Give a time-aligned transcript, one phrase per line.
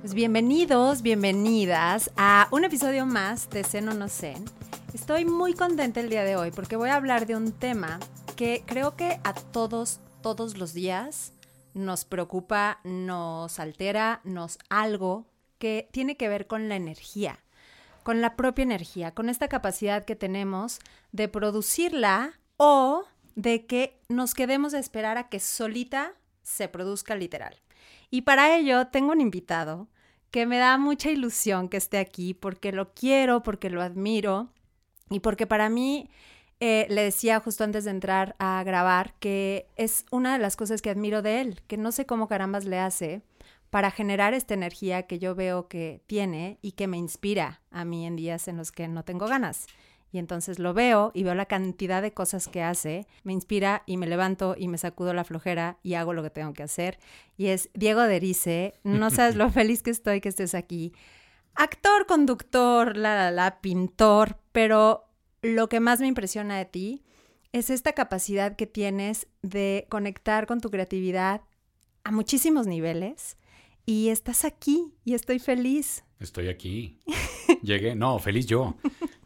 [0.00, 4.44] Pues bienvenidos, bienvenidas a un episodio más de Zen o No Zen.
[4.94, 7.98] Estoy muy contenta el día de hoy porque voy a hablar de un tema
[8.36, 11.32] que creo que a todos, todos los días
[11.74, 15.26] nos preocupa, nos altera, nos algo
[15.58, 17.40] que tiene que ver con la energía,
[18.04, 20.78] con la propia energía, con esta capacidad que tenemos
[21.10, 23.04] de producirla o
[23.34, 26.12] de que nos quedemos a esperar a que solita
[26.44, 27.56] se produzca literal.
[28.10, 29.88] Y para ello tengo un invitado
[30.30, 34.48] que me da mucha ilusión que esté aquí porque lo quiero, porque lo admiro
[35.10, 36.08] y porque para mí,
[36.60, 40.82] eh, le decía justo antes de entrar a grabar, que es una de las cosas
[40.82, 43.22] que admiro de él, que no sé cómo carambas le hace
[43.70, 48.06] para generar esta energía que yo veo que tiene y que me inspira a mí
[48.06, 49.66] en días en los que no tengo ganas.
[50.10, 53.96] Y entonces lo veo y veo la cantidad de cosas que hace, me inspira y
[53.98, 56.98] me levanto y me sacudo la flojera y hago lo que tengo que hacer.
[57.36, 60.92] Y es Diego Derice, no sabes lo feliz que estoy que estés aquí.
[61.54, 65.08] Actor, conductor, la, la, la, pintor, pero
[65.42, 67.04] lo que más me impresiona de ti
[67.52, 71.42] es esta capacidad que tienes de conectar con tu creatividad
[72.04, 73.36] a muchísimos niveles
[73.84, 76.04] y estás aquí y estoy feliz.
[76.20, 76.98] Estoy aquí.
[77.62, 78.76] Llegué, no, feliz yo.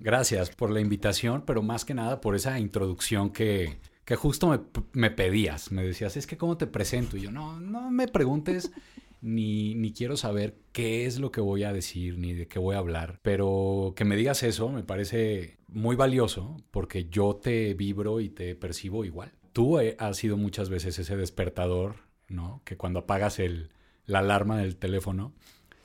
[0.03, 5.11] Gracias por la invitación, pero más que nada por esa introducción que, que justo me,
[5.11, 5.71] pedías.
[5.71, 7.17] Me decías, es que cómo te presento.
[7.17, 8.73] Y yo, no, no me preguntes,
[9.21, 12.75] ni, ni quiero saber qué es lo que voy a decir, ni de qué voy
[12.75, 13.21] a hablar.
[13.23, 18.57] Pero que me digas eso me parece muy valioso porque yo te vibro y te
[18.57, 19.31] percibo igual.
[19.53, 22.61] Tú has sido muchas veces ese despertador, ¿no?
[22.65, 23.71] Que cuando apagas el
[24.05, 25.33] la alarma del teléfono,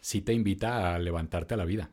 [0.02, 1.92] sí te invita a levantarte a la vida.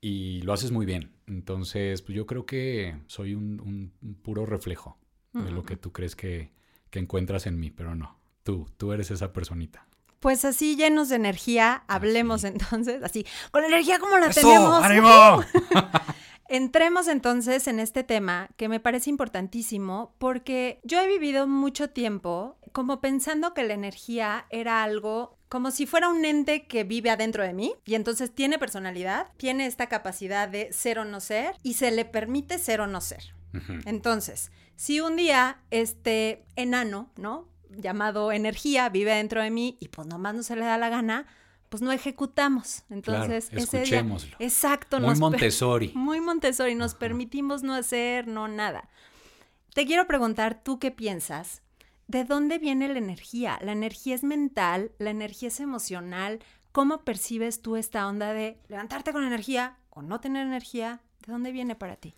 [0.00, 1.12] Y lo haces muy bien.
[1.26, 4.98] Entonces, pues yo creo que soy un, un puro reflejo
[5.32, 6.52] de lo que tú crees que,
[6.90, 8.18] que, encuentras en mí, pero no.
[8.42, 9.86] Tú, tú eres esa personita.
[10.20, 12.54] Pues así llenos de energía, hablemos así.
[12.54, 14.82] entonces, así, con energía como la ¡Eso, tenemos.
[14.82, 15.44] ¡Ánimo!
[16.48, 22.56] Entremos entonces en este tema que me parece importantísimo porque yo he vivido mucho tiempo
[22.72, 27.42] como pensando que la energía era algo como si fuera un ente que vive adentro
[27.42, 31.74] de mí y entonces tiene personalidad, tiene esta capacidad de ser o no ser y
[31.74, 33.34] se le permite ser o no ser.
[33.54, 33.82] Uh -huh.
[33.86, 37.48] Entonces, si un día este enano, ¿no?
[37.70, 41.26] Llamado energía vive dentro de mí y pues nomás no se le da la gana,
[41.68, 42.84] pues no ejecutamos.
[42.90, 44.06] Entonces, claro, ese día,
[44.38, 45.92] exacto, muy Montessori.
[45.94, 48.88] Muy Montessori, nos permitimos no hacer, no nada.
[49.74, 51.62] Te quiero preguntar, ¿tú qué piensas?
[52.08, 53.58] ¿De dónde viene la energía?
[53.62, 54.92] ¿La energía es mental?
[54.98, 56.40] ¿La energía es emocional?
[56.72, 61.02] ¿Cómo percibes tú esta onda de levantarte con energía o no tener energía?
[61.26, 62.14] ¿De dónde viene para ti?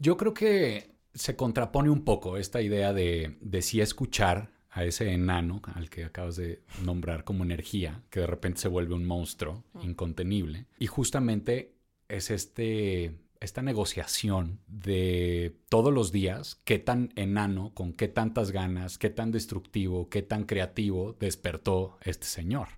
[0.00, 5.12] Yo creo que se contrapone un poco esta idea de, de sí escuchar a ese
[5.12, 9.62] enano al que acabas de nombrar como energía, que de repente se vuelve un monstruo
[9.84, 10.66] incontenible.
[10.80, 11.76] Y justamente
[12.08, 18.98] es este, esta negociación de todos los días, qué tan enano, con qué tantas ganas,
[18.98, 22.68] qué tan destructivo, qué tan creativo despertó este señor.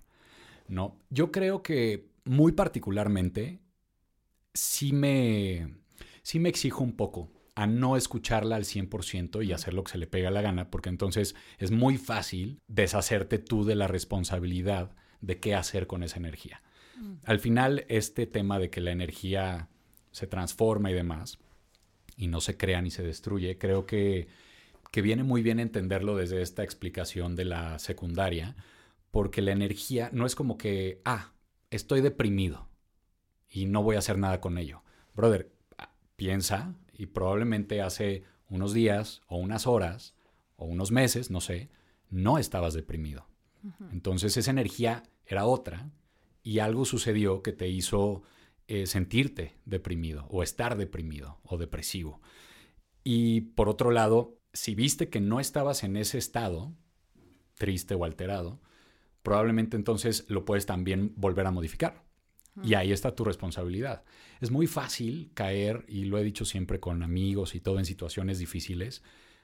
[0.67, 0.99] ¿no?
[1.09, 3.61] Yo creo que muy particularmente
[4.53, 5.75] sí me,
[6.21, 9.97] sí me exijo un poco a no escucharla al 100% y hacer lo que se
[9.97, 15.39] le pega la gana, porque entonces es muy fácil deshacerte tú de la responsabilidad de
[15.39, 16.61] qué hacer con esa energía.
[17.23, 19.69] Al final, este tema de que la energía
[20.11, 21.39] se transforma y demás,
[22.15, 24.27] y no se crea ni se destruye, creo que,
[24.91, 28.55] que viene muy bien entenderlo desde esta explicación de la secundaria,
[29.11, 31.33] porque la energía no es como que, ah,
[31.69, 32.67] estoy deprimido
[33.49, 34.83] y no voy a hacer nada con ello.
[35.15, 35.51] Brother,
[36.15, 40.15] piensa y probablemente hace unos días o unas horas
[40.55, 41.69] o unos meses, no sé,
[42.09, 43.27] no estabas deprimido.
[43.63, 43.91] Uh -huh.
[43.91, 45.89] Entonces esa energía era otra
[46.43, 48.23] y algo sucedió que te hizo
[48.67, 52.21] eh, sentirte deprimido o estar deprimido o depresivo.
[53.03, 56.73] Y por otro lado, si viste que no estabas en ese estado,
[57.55, 58.61] triste o alterado,
[59.23, 62.05] probablemente entonces lo puedes también volver a modificar.
[62.63, 64.03] Y ahí está tu responsabilidad.
[64.41, 68.39] Es muy fácil caer, y lo he dicho siempre con amigos y todo en situaciones
[68.39, 69.03] difíciles,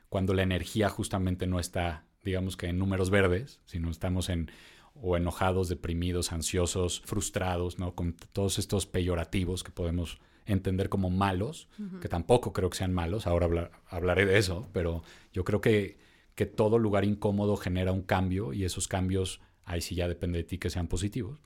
[0.09, 4.49] cuando la energía justamente no está, digamos que en números verdes, sino estamos en
[4.93, 7.95] o enojados, deprimidos, ansiosos, frustrados, ¿no?
[7.95, 11.99] Con todos estos peyorativos que podemos entender como malos, uh -huh.
[11.99, 15.97] que tampoco creo que sean malos, ahora hablar, hablaré de eso, pero yo creo que,
[16.35, 20.43] que todo lugar incómodo genera un cambio y esos cambios, ahí sí ya depende de
[20.43, 21.39] ti que sean positivos.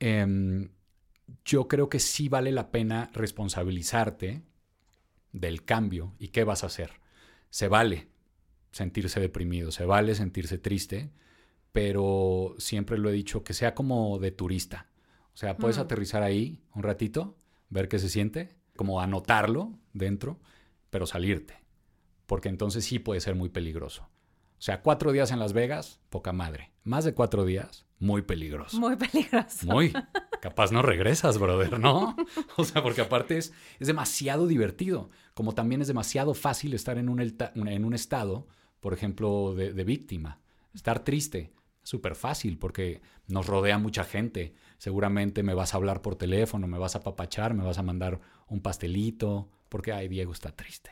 [0.00, 0.68] Eh,
[1.44, 4.42] yo creo que sí vale la pena responsabilizarte
[5.32, 6.90] del cambio y qué vas a hacer.
[7.50, 8.08] Se vale
[8.72, 11.10] sentirse deprimido, se vale sentirse triste,
[11.74, 14.86] pero siempre lo he dicho que sea como de turista.
[15.32, 15.80] O sea, puedes Mm.
[15.80, 17.36] aterrizar ahí un ratito,
[17.68, 20.38] ver qué se siente, como anotarlo dentro,
[20.90, 21.64] pero salirte.
[22.26, 24.04] Porque entonces sí puede ser muy peligroso.
[24.04, 26.70] O sea, cuatro días en Las Vegas, poca madre.
[26.84, 28.78] Más de cuatro días, muy peligroso.
[28.78, 29.66] Muy peligroso.
[29.66, 29.92] Muy.
[30.40, 32.14] Capaz no regresas, brother, ¿no?
[32.56, 35.10] O sea, porque aparte es, es demasiado divertido.
[35.34, 38.46] Como también es demasiado fácil estar en un, en un estado,
[38.78, 40.38] por ejemplo, de, de víctima.
[40.72, 41.52] Estar triste.
[41.84, 44.54] Súper fácil porque nos rodea mucha gente.
[44.78, 48.20] Seguramente me vas a hablar por teléfono, me vas a papachar, me vas a mandar
[48.48, 50.90] un pastelito, porque, ay, Diego está triste.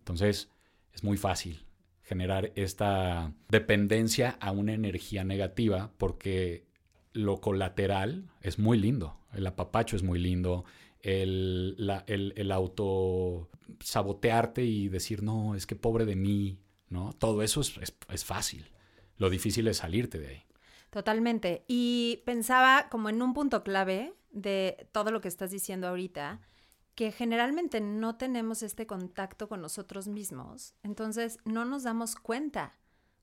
[0.00, 0.50] Entonces,
[0.92, 1.64] es muy fácil
[2.02, 6.66] generar esta dependencia a una energía negativa porque
[7.12, 9.18] lo colateral es muy lindo.
[9.32, 10.64] El apapacho es muy lindo.
[11.02, 13.48] El, la- el, el auto
[13.80, 16.58] sabotearte y decir, no, es que pobre de mí,
[16.88, 17.12] ¿no?
[17.12, 18.66] Todo eso es, es- es fácil.
[19.20, 20.42] Lo difícil es salirte de ahí.
[20.88, 21.62] Totalmente.
[21.68, 26.40] Y pensaba como en un punto clave de todo lo que estás diciendo ahorita,
[26.94, 32.78] que generalmente no tenemos este contacto con nosotros mismos, entonces no nos damos cuenta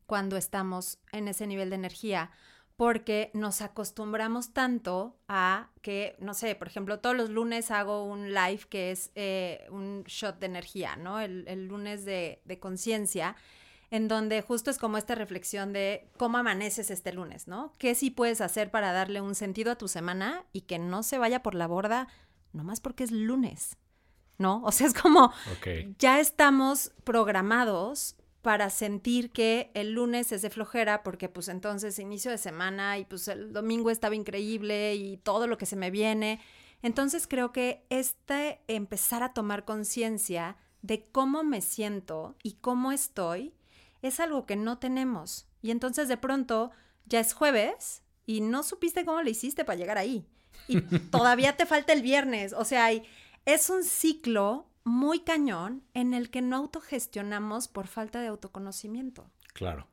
[0.05, 2.31] cuando estamos en ese nivel de energía,
[2.75, 8.33] porque nos acostumbramos tanto a que, no sé, por ejemplo, todos los lunes hago un
[8.35, 11.19] live que es eh, un shot de energía, ¿no?
[11.19, 13.35] El, el lunes de, de conciencia
[13.89, 17.73] en donde justo es como esta reflexión de cómo amaneces este lunes, ¿no?
[17.77, 21.17] ¿Qué sí puedes hacer para darle un sentido a tu semana y que no se
[21.17, 22.07] vaya por la borda
[22.53, 23.77] nomás porque es lunes,
[24.37, 24.61] ¿no?
[24.63, 25.95] O sea, es como Ok.
[25.99, 32.31] ya estamos programados para sentir que el lunes es de flojera porque pues entonces inicio
[32.31, 36.39] de semana y pues el domingo estaba increíble y todo lo que se me viene.
[36.81, 43.53] Entonces creo que este empezar a tomar conciencia de cómo me siento y cómo estoy
[44.07, 45.47] es algo que no tenemos.
[45.61, 46.71] Y entonces de pronto
[47.05, 50.25] ya es jueves y no supiste cómo le hiciste para llegar ahí.
[50.67, 50.81] Y
[51.11, 52.53] todavía te falta el viernes.
[52.53, 53.03] O sea, hay-
[53.45, 59.29] es un ciclo muy cañón en el que no autogestionamos por falta de autoconocimiento.
[59.53, 59.87] Claro.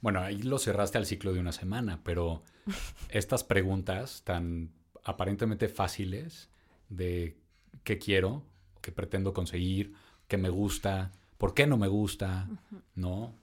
[0.00, 2.42] Bueno, ahí lo cerraste al ciclo de una semana, pero
[3.10, 4.70] estas preguntas tan
[5.04, 6.48] aparentemente fáciles
[6.88, 7.36] de
[7.84, 8.42] qué quiero,
[8.80, 9.94] qué pretendo conseguir,
[10.28, 12.48] qué me gusta, por qué no me gusta,
[12.94, 13.34] ¿no?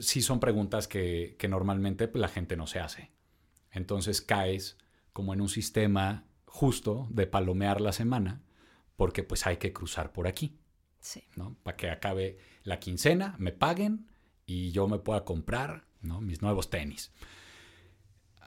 [0.00, 3.10] Sí son preguntas que, que normalmente la gente no se hace.
[3.70, 4.78] Entonces caes
[5.12, 8.42] como en un sistema justo de palomear la semana
[8.96, 10.58] porque pues hay que cruzar por aquí.
[11.00, 11.24] Sí.
[11.34, 11.56] ¿no?
[11.62, 14.06] Para que acabe la quincena, me paguen
[14.46, 16.20] y yo me pueda comprar, ¿no?
[16.20, 17.10] Mis nuevos tenis.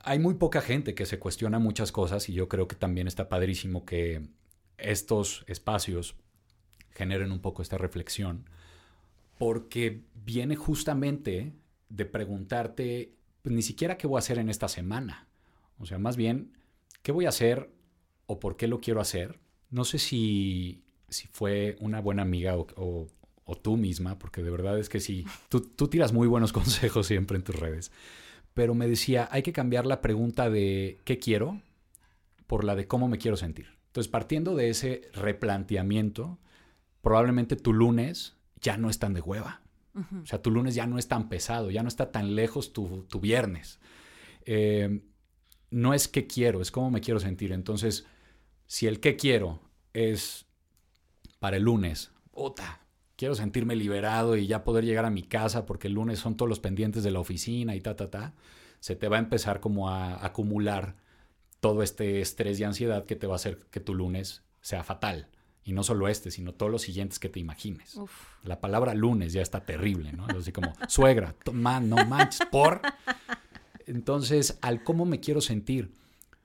[0.03, 3.27] Hay muy poca gente que se cuestiona muchas cosas y yo creo que también está
[3.27, 4.29] padrísimo que
[4.77, 6.15] estos espacios
[6.91, 8.47] generen un poco esta reflexión
[9.37, 11.53] porque viene justamente
[11.89, 15.27] de preguntarte pues, ni siquiera qué voy a hacer en esta semana.
[15.77, 16.53] O sea, más bien,
[17.03, 17.69] ¿qué voy a hacer
[18.25, 19.39] o por qué lo quiero hacer?
[19.69, 23.07] No sé si, si fue una buena amiga o,
[23.61, 27.37] tú misma, porque de verdad es que sí, tú, tú tiras muy buenos consejos siempre
[27.37, 27.91] en tus redes,
[28.53, 31.61] pero me decía, hay que cambiar la pregunta de ¿qué quiero?
[32.47, 33.67] por la de cómo me quiero sentir.
[33.87, 36.37] Entonces, partiendo de ese replanteamiento,
[37.01, 39.61] probablemente tu lunes ya no es tan de hueva.
[39.95, 43.07] O sea, tu lunes ya no es tan pesado, ya no está tan lejos tu,
[43.21, 43.79] viernes.
[44.45, 45.01] Eh,
[45.71, 47.53] no es qué quiero, es cómo me quiero sentir.
[47.53, 48.05] Entonces,
[48.67, 49.61] si el qué quiero
[49.93, 50.47] es
[51.39, 52.81] para el lunes, puta,
[53.15, 56.49] quiero sentirme liberado y ya poder llegar a mi casa porque el lunes son todos
[56.49, 58.33] los pendientes de la oficina y ta, ta, ta,
[58.79, 60.97] se te va a empezar como a acumular
[61.61, 65.29] todo este estrés y ansiedad que te va a hacer que tu lunes sea fatal.
[65.65, 67.95] Y no solo este, sino todos los siguientes que te imagines.
[67.95, 68.11] Uf.
[68.43, 70.27] La palabra lunes ya está terrible, ¿no?
[70.27, 72.81] Así como, suegra, man, no manches, por.
[73.87, 75.91] Entonces, al cómo me quiero sentir,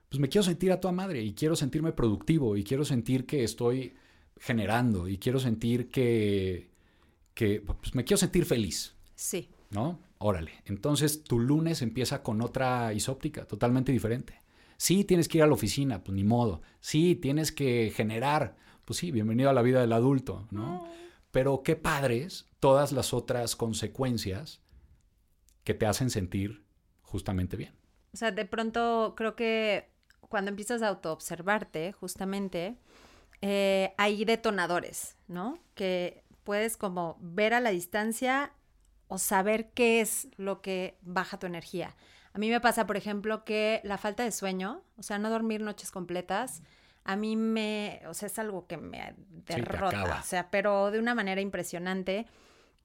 [0.09, 3.43] pues me quiero sentir a toda madre y quiero sentirme productivo y quiero sentir que
[3.43, 3.93] estoy
[4.39, 6.69] generando y quiero sentir que,
[7.33, 9.49] que pues me quiero sentir feliz, Sí.
[9.69, 9.99] ¿no?
[10.17, 10.51] Órale.
[10.65, 14.39] Entonces, tu lunes empieza con otra isóptica totalmente diferente.
[14.77, 16.61] Sí, tienes que ir a la oficina, pues ni modo.
[16.79, 18.55] Sí, tienes que generar,
[18.91, 20.85] pues sí, bienvenido a la vida del adulto, ¿no?
[21.31, 24.59] Pero qué padres todas las otras consecuencias
[25.63, 26.65] que te hacen sentir
[27.01, 27.73] justamente bien.
[28.13, 32.75] O sea, de pronto creo que cuando empiezas a autoobservarte, justamente,
[33.39, 35.57] eh, hay detonadores, ¿no?
[35.73, 38.51] Que puedes como ver a la distancia
[39.07, 41.95] o saber qué es lo que baja tu energía.
[42.33, 45.61] A mí me pasa, por ejemplo, que la falta de sueño, o sea, no dormir
[45.61, 46.61] noches completas,
[47.03, 49.15] a mí me, o sea, es algo que me
[49.45, 50.19] derrota, acaba.
[50.19, 52.27] o sea, pero de una manera impresionante.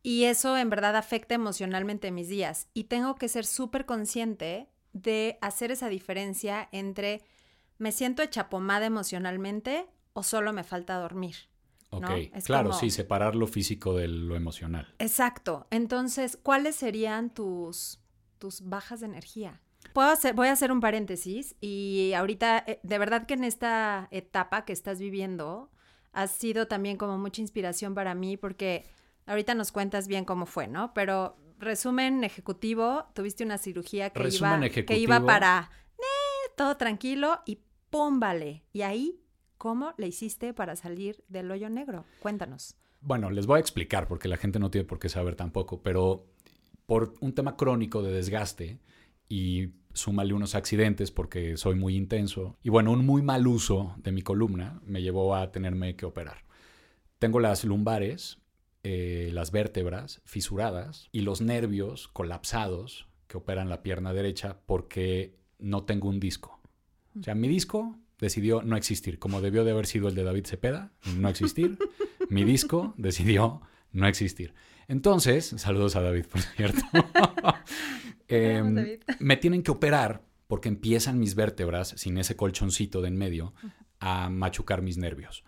[0.02, 2.68] Y eso en verdad afecta emocionalmente mis días.
[2.75, 7.23] Y tengo que ser súper consciente de hacer esa diferencia entre
[7.78, 11.37] ¿me siento hecha pomada emocionalmente o solo me falta dormir?
[11.90, 12.11] Ok,
[12.44, 14.94] claro, sí, separar lo físico de lo emocional.
[14.99, 15.66] Exacto.
[15.70, 18.00] Entonces, ¿cuáles serían tus,
[18.38, 19.61] tus bajas de energía?
[19.96, 24.08] Puedo hacer, voy a hacer un paréntesis y ahorita, eh, de verdad que en esta
[24.10, 25.70] etapa que estás viviendo,
[26.12, 28.84] ha sido también como mucha inspiración para mí porque
[29.24, 30.92] ahorita nos cuentas bien cómo fue, ¿no?
[30.92, 37.60] Pero resumen ejecutivo, tuviste una cirugía que, iba, que iba para eh, todo tranquilo y
[37.88, 38.64] pum, vale.
[38.74, 39.22] Y ahí
[39.56, 42.04] ¿Cómo le hiciste para salir del hoyo negro?
[42.20, 42.76] Cuéntanos.
[43.00, 46.26] Bueno, les voy a explicar porque la gente no tiene por qué saber tampoco, pero
[46.84, 48.78] por un tema crónico de desgaste
[49.28, 54.12] y súmale unos accidentes porque soy muy intenso y bueno, un muy mal uso de
[54.12, 56.44] mi columna me llevó a tenerme que operar.
[57.18, 58.38] Tengo las lumbares,
[58.84, 65.84] eh, las vértebras fisuradas y los nervios colapsados que operan la pierna derecha porque no
[65.84, 66.60] tengo un disco.
[67.18, 70.46] O sea, mi disco decidió no existir, como debió de haber sido el de David
[70.46, 71.78] Cepeda, no existir.
[72.28, 73.62] Mi disco decidió
[73.92, 74.54] no existir.
[74.88, 76.82] Entonces, saludos a David, por cierto.
[78.28, 83.54] Em, me tienen que operar porque empiezan mis vértebras, sin ese colchoncito de en medio,
[83.99, 85.45] a machucar mis nervios.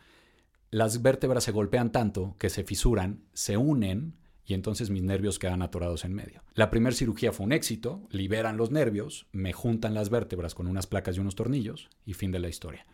[0.70, 5.62] Las vértebras se golpean tanto que se fisuran, se unen y entonces mis nervios quedan
[5.62, 6.42] atorados en medio.
[6.54, 10.86] La primera cirugía fue un éxito, liberan los nervios, me juntan las vértebras con unas
[10.86, 12.86] placas y unos tornillos y fin de la historia.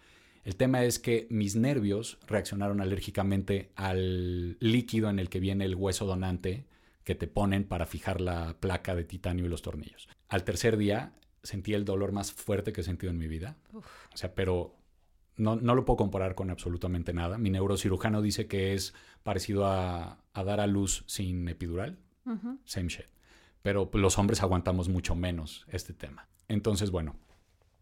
[0.45, 5.75] El tema es que mis nervios reaccionaron alérgicamente al líquido en el que viene el
[5.75, 6.67] hueso donante
[7.05, 10.09] que te ponen para fijar la placa de titanio y los tornillos.
[10.29, 13.57] Al tercer día sentí el dolor más fuerte que he sentido en mi vida.
[13.73, 14.75] O sea, pero
[15.37, 17.39] no, lo puedo comparar con absolutamente nada.
[17.39, 21.99] Mi neurocirujano dice que es parecido a, dar a luz sin epidural.
[22.65, 23.07] Same shit.
[23.63, 26.29] Pero los hombres aguantamos mucho menos este tema.
[26.49, 27.17] Entonces, bueno,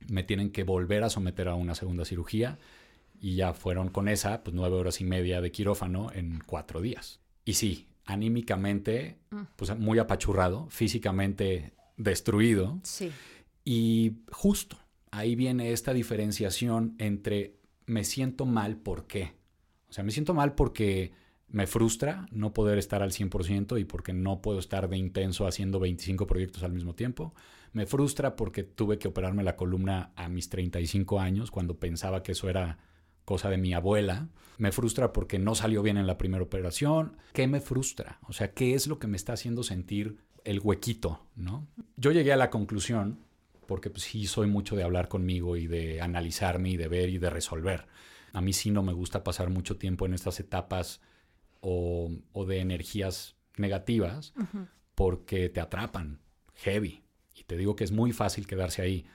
[0.09, 2.59] me tienen que volver a someter a una segunda cirugía
[3.21, 7.21] y ya fueron con esa, pues nueve horas y media de quirófano en cuatro días.
[7.45, 9.43] Y sí, anímicamente, mm.
[9.57, 12.81] pues muy apachurrado, físicamente destruido.
[12.83, 13.11] Sí.
[13.65, 14.77] Y justo,
[15.11, 17.57] ahí viene esta diferenciación entre
[17.87, 19.35] me siento mal, ¿por qué?
[19.89, 21.13] O sea, me siento mal porque
[21.49, 25.79] me frustra no poder estar al 100% y porque no puedo estar de intenso haciendo
[25.79, 27.35] 25 proyectos al mismo tiempo.
[27.73, 32.33] Me frustra porque tuve que operarme la columna a mis 35 años cuando pensaba que
[32.33, 32.79] eso era
[33.25, 34.29] cosa de mi abuela.
[34.59, 37.17] Me frustra porque no salió bien en la primera operación.
[37.33, 38.19] ¿Qué me frustra?
[38.29, 41.67] O sea, ¿qué es lo que me está haciendo sentir el huequito, no?
[41.97, 43.19] Yo llegué a la conclusión
[43.67, 47.19] porque pues, sí soy mucho de hablar conmigo y de analizarme y de ver y
[47.19, 47.87] de resolver.
[48.33, 51.01] A mí sí no me gusta pasar mucho tiempo en estas etapas
[51.61, 52.11] o,
[52.47, 54.35] de energías negativas
[54.95, 56.21] porque te atrapan
[56.55, 57.03] heavy.
[57.35, 59.07] Y te digo que es muy fácil quedarse ahí.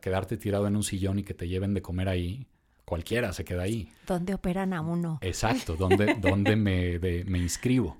[0.00, 2.46] Quedarte tirado en un sillón y que te lleven de comer ahí,
[2.84, 3.92] cualquiera se queda ahí.
[4.06, 5.18] ¿Dónde operan a uno?
[5.22, 7.96] Exacto, ¿dónde, dónde me, me inscribo?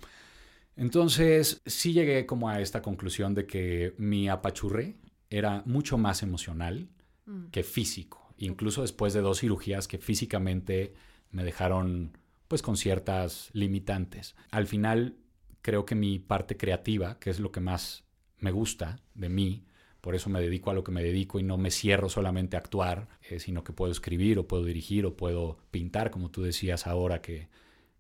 [0.77, 4.97] Entonces, sí llegué como a esta conclusión de que mi apachurré
[5.29, 6.89] era mucho más emocional
[7.27, 7.47] mm.
[7.47, 10.95] que físico, incluso después de dos cirugías que físicamente
[11.31, 12.17] me dejaron
[12.49, 14.35] pues con ciertas limitantes.
[14.51, 15.17] Al final
[15.63, 18.05] creo que mi parte creativa, que es lo que más
[18.39, 19.65] me gusta de mí,
[20.03, 22.59] por eso me dedico a lo que me dedico y no me cierro solamente a
[22.59, 26.89] actuar, eh, sino que puedo escribir o puedo dirigir o puedo pintar, como tú decías
[26.89, 27.49] ahora que,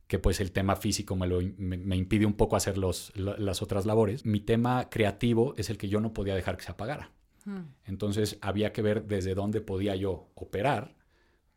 [0.08, 3.86] que pues el tema físico me, lo, me, impide un poco hacer los, las otras
[3.86, 4.26] labores.
[4.26, 7.12] Mi tema creativo es el que yo no podía dejar que se apagara.
[7.84, 10.96] Entonces había que ver desde dónde podía yo operar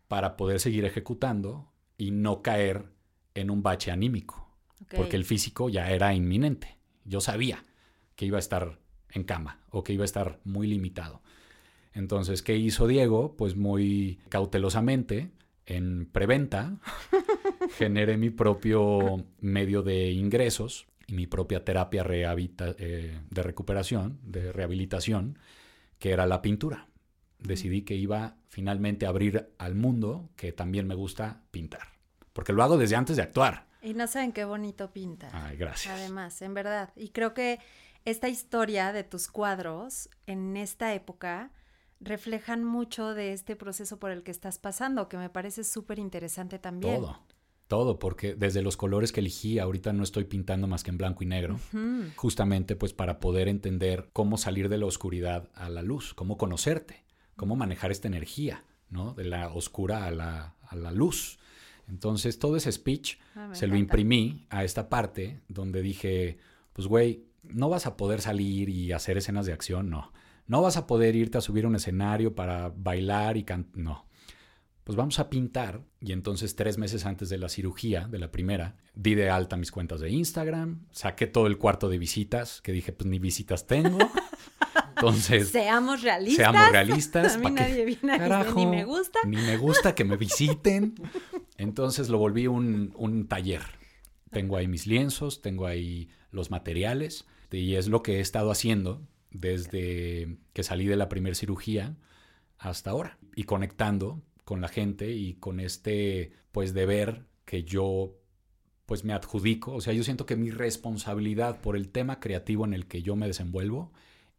[0.08, 2.86] para poder seguir ejecutando y no caer
[3.34, 4.48] en un bache anímico,
[4.96, 6.78] porque el físico ya era inminente.
[7.04, 7.66] Yo sabía
[8.16, 8.80] que iba a estar
[9.16, 11.22] en cama o que iba a estar muy limitado.
[11.94, 13.36] Entonces, ¿qué hizo Diego?
[13.38, 15.32] Pues muy cautelosamente,
[15.66, 16.78] en preventa,
[17.78, 25.40] generé mi propio medio de ingresos y mi propia terapia eh, de recuperación, de rehabilitación,
[25.98, 26.88] que era la pintura.
[27.40, 31.96] Decidí que iba finalmente a abrir al mundo que también me gusta pintar.
[32.34, 33.68] Porque lo hago desde antes de actuar.
[33.82, 35.30] Y no saben qué bonito pinta.
[35.32, 35.94] Ay, gracias.
[35.94, 36.90] Además, en verdad.
[36.96, 37.60] Y creo que
[38.06, 41.52] esta historia de tus cuadros en esta época
[42.00, 46.60] reflejan mucho de este proceso por el que estás pasando, que me parece súper interesante
[46.60, 47.02] también.
[47.02, 47.20] Todo.
[47.68, 51.24] Todo, porque desde los colores que elegí, ahorita no estoy pintando más que en blanco
[51.24, 51.60] y negro,
[52.16, 57.04] justamente pues para poder entender cómo salir de la oscuridad a la luz, cómo conocerte,
[57.36, 59.16] cómo manejar esta energía, ¿no?
[59.16, 61.40] De la oscura a la, a la luz.
[61.88, 66.38] Entonces, todo ese speech ah, se lo imprimí a esta parte donde dije,
[66.72, 70.14] pues güey, no vas a poder salir y hacer escenas de acción, no.
[70.48, 74.06] No vas a poder irte a subir a un escenario para bailar y cantar, no
[74.86, 75.82] pues vamos a pintar.
[76.00, 79.72] Y entonces tres meses antes de la cirugía, de la primera, di de alta mis
[79.72, 83.98] cuentas de Instagram, saqué todo el cuarto de visitas, que dije, pues ni visitas tengo.
[84.96, 86.38] Entonces, seamos realistas.
[86.38, 87.36] Seamos realistas.
[87.36, 88.18] A mí nadie viene
[88.56, 89.20] ni me gusta.
[89.26, 90.96] Ni me gusta que me visiten.
[91.58, 93.64] Entonces lo volví un, un taller.
[94.32, 97.26] Tengo ahí mis lienzos, tengo ahí los materiales
[97.60, 101.96] y es lo que he estado haciendo desde que salí de la primera cirugía
[102.58, 108.16] hasta ahora y conectando con la gente y con este pues deber que yo
[108.86, 112.74] pues me adjudico, o sea, yo siento que mi responsabilidad por el tema creativo en
[112.74, 113.92] el que yo me desenvuelvo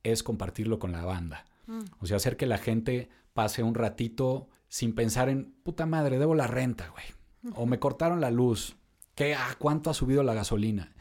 [0.04, 1.46] es compartirlo con la banda.
[1.66, 1.80] Mm.
[1.98, 6.36] O sea, hacer que la gente pase un ratito sin pensar en, puta madre, debo
[6.36, 7.04] la renta, güey.
[7.56, 8.76] O me cortaron la luz.
[9.14, 10.94] ¿Qué, ah, ¿Cuánto ha subido la gasolina?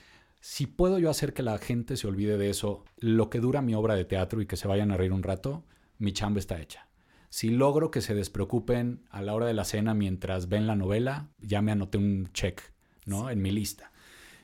[0.48, 3.74] Si puedo yo hacer que la gente se olvide de eso, lo que dura mi
[3.74, 5.66] obra de teatro y que se vayan a reír un rato,
[5.98, 6.88] mi chamba está hecha.
[7.30, 11.32] Si logro que se despreocupen a la hora de la cena mientras ven la novela,
[11.40, 12.62] ya me anoté un check,
[13.08, 13.32] ¿no?
[13.32, 13.92] En mi lista.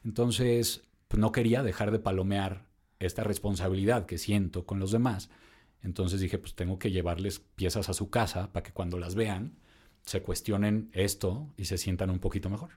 [0.03, 2.65] Entonces, pues no quería dejar de palomear
[2.97, 5.29] esta responsabilidad que siento con los demás.
[5.83, 9.59] Entonces dije, pues tengo que llevarles piezas a su casa para que cuando las vean
[10.07, 12.71] se cuestionen esto y se sientan un poquito mejor.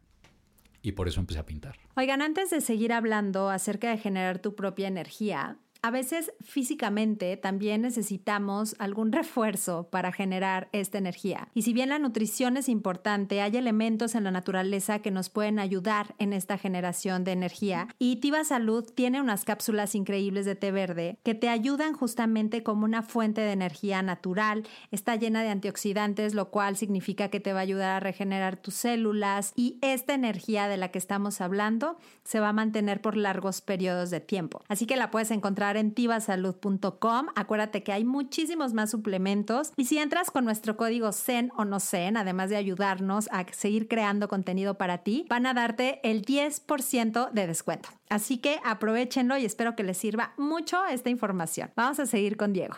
[0.84, 1.78] Y por eso empecé a pintar.
[1.96, 7.82] Oigan, antes de seguir hablando acerca de generar tu propia energía, a veces físicamente también
[7.82, 11.48] necesitamos algún refuerzo para generar esta energía.
[11.52, 15.58] Y si bien la nutrición es importante, hay elementos en la naturaleza que nos pueden
[15.58, 17.88] ayudar en esta generación de energía.
[17.98, 22.86] Y Tiva Salud tiene unas cápsulas increíbles de té verde que te ayudan justamente como
[22.86, 24.66] una fuente de energía natural.
[24.90, 28.72] Está llena de antioxidantes, lo cual significa que te va a ayudar a regenerar tus
[28.72, 33.60] células y esta energía de la que estamos hablando se va a mantener por largos
[33.60, 34.62] periodos de tiempo.
[34.66, 37.26] Así que la puedes encontrar en tivasalud.com.
[37.34, 41.80] Acuérdate que hay muchísimos más suplementos y si entras con nuestro código CEN o no
[41.80, 47.30] CEN, además de ayudarnos a seguir creando contenido para ti, van a darte el 10%
[47.30, 47.88] de descuento.
[48.08, 51.70] Así que aprovechenlo y espero que les sirva mucho esta información.
[51.76, 52.76] Vamos a seguir con Diego.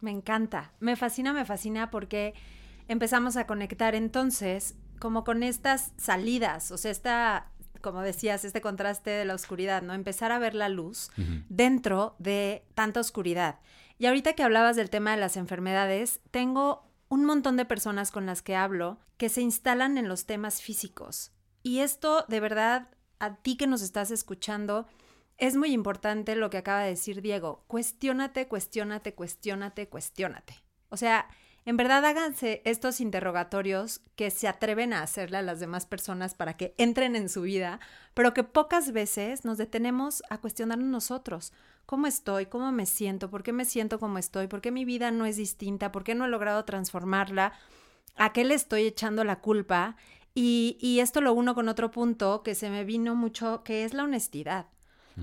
[0.00, 2.34] Me encanta, me fascina, me fascina porque
[2.88, 9.10] empezamos a conectar entonces como con estas salidas, o sea, esta como decías, este contraste
[9.10, 9.94] de la oscuridad, ¿no?
[9.94, 11.10] Empezar a ver la luz
[11.48, 13.60] dentro de tanta oscuridad.
[13.98, 18.24] Y ahorita que hablabas del tema de las enfermedades, tengo un montón de personas con
[18.24, 21.32] las que hablo que se instalan en los temas físicos.
[21.62, 22.88] Y esto, de verdad,
[23.18, 24.86] a ti que nos estás escuchando,
[25.36, 27.64] es muy importante lo que acaba de decir Diego.
[27.66, 30.54] Cuestiónate, cuestiónate, cuestiónate, cuestiónate.
[30.88, 31.28] O sea,
[31.66, 36.56] en verdad háganse estos interrogatorios que se atreven a hacerle a las demás personas para
[36.56, 37.80] que entren en su vida,
[38.14, 41.52] pero que pocas veces nos detenemos a cuestionarnos nosotros.
[41.86, 42.46] ¿Cómo estoy?
[42.46, 43.30] ¿Cómo me siento?
[43.30, 44.46] ¿Por qué me siento como estoy?
[44.46, 45.92] ¿Por qué mi vida no es distinta?
[45.92, 47.52] ¿Por qué no he logrado transformarla?
[48.16, 49.96] ¿A qué le estoy echando la culpa?
[50.34, 53.92] Y, y esto lo uno con otro punto que se me vino mucho, que es
[53.92, 54.66] la honestidad.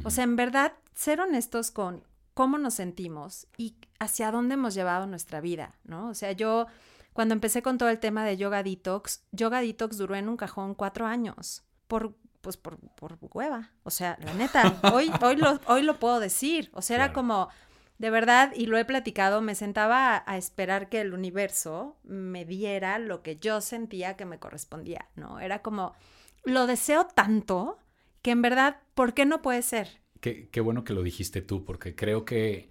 [0.03, 2.03] O sea, en verdad, ser honestos con,
[2.37, 6.09] cómo nos sentimos y hacia dónde hemos llevado nuestra vida, ¿no?
[6.09, 6.67] O sea, yo
[7.11, 10.75] cuando empecé con todo el tema de yoga detox, yoga detox duró en un cajón
[10.75, 13.71] cuatro años por pues por, por hueva.
[13.81, 16.69] O sea, la neta, hoy, hoy, lo, hoy lo puedo decir.
[16.75, 17.49] O sea, era como,
[17.97, 22.99] de verdad, y lo he platicado, me sentaba a, esperar que el universo me diera
[22.99, 25.39] lo que yo sentía que me correspondía, ¿no?
[25.39, 25.95] Era como,
[26.43, 27.79] lo deseo tanto
[28.21, 30.01] que en verdad, ¿por qué no puede ser?
[30.19, 32.69] Qué, bueno que lo dijiste tú, porque creo que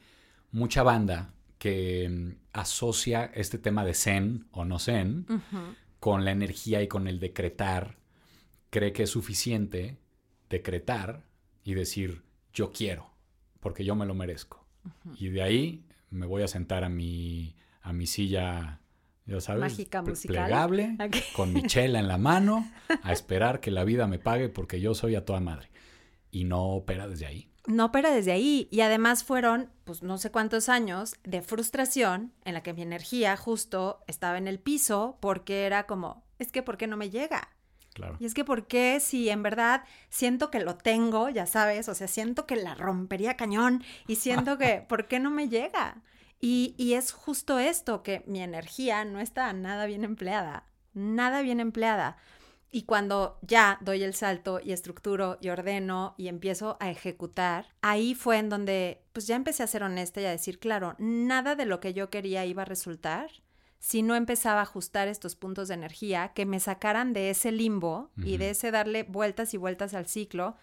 [0.50, 5.26] mucha banda que mm, asocia este tema de zen o no zen
[6.00, 7.96] con la energía y con el decretar,
[8.70, 9.98] cree que es suficiente
[10.50, 11.24] decretar
[11.64, 13.10] y decir yo quiero,
[13.60, 14.66] porque yo me lo merezco.
[15.18, 18.80] Y de ahí me voy a sentar a mi, a mi silla,
[19.26, 20.96] ya sabes, Mágica plegable,
[21.34, 22.70] con mi chela en la mano,
[23.02, 25.70] a esperar que la vida me pague porque yo soy a toda madre
[26.36, 27.48] y no opera desde ahí.
[27.66, 28.68] No opera desde ahí.
[28.70, 33.38] Y además fueron, pues no sé cuántos años de frustración en la que mi energía
[33.38, 37.48] justo estaba en el piso porque era como, es que ¿por qué no me llega?
[37.94, 38.18] Claro.
[38.20, 41.94] Y es que ¿por qué si en verdad siento que lo tengo, ya sabes, o
[41.94, 46.02] sea, siento que la rompería cañón y siento que ¿por qué no me llega?
[46.38, 51.60] Y, y es justo esto, que mi energía no está nada bien empleada, nada bien
[51.60, 52.18] empleada.
[52.76, 58.14] Y cuando ya doy el salto y estructuro y ordeno y empiezo a ejecutar, ahí
[58.14, 61.64] fue en donde pues ya empecé a ser honesta y a decir, claro, nada de
[61.64, 63.30] lo que yo quería iba a resultar
[63.78, 68.10] si no empezaba a ajustar estos puntos de energía que me sacaran de ese limbo
[68.22, 70.58] y de ese darle vueltas y vueltas al ciclo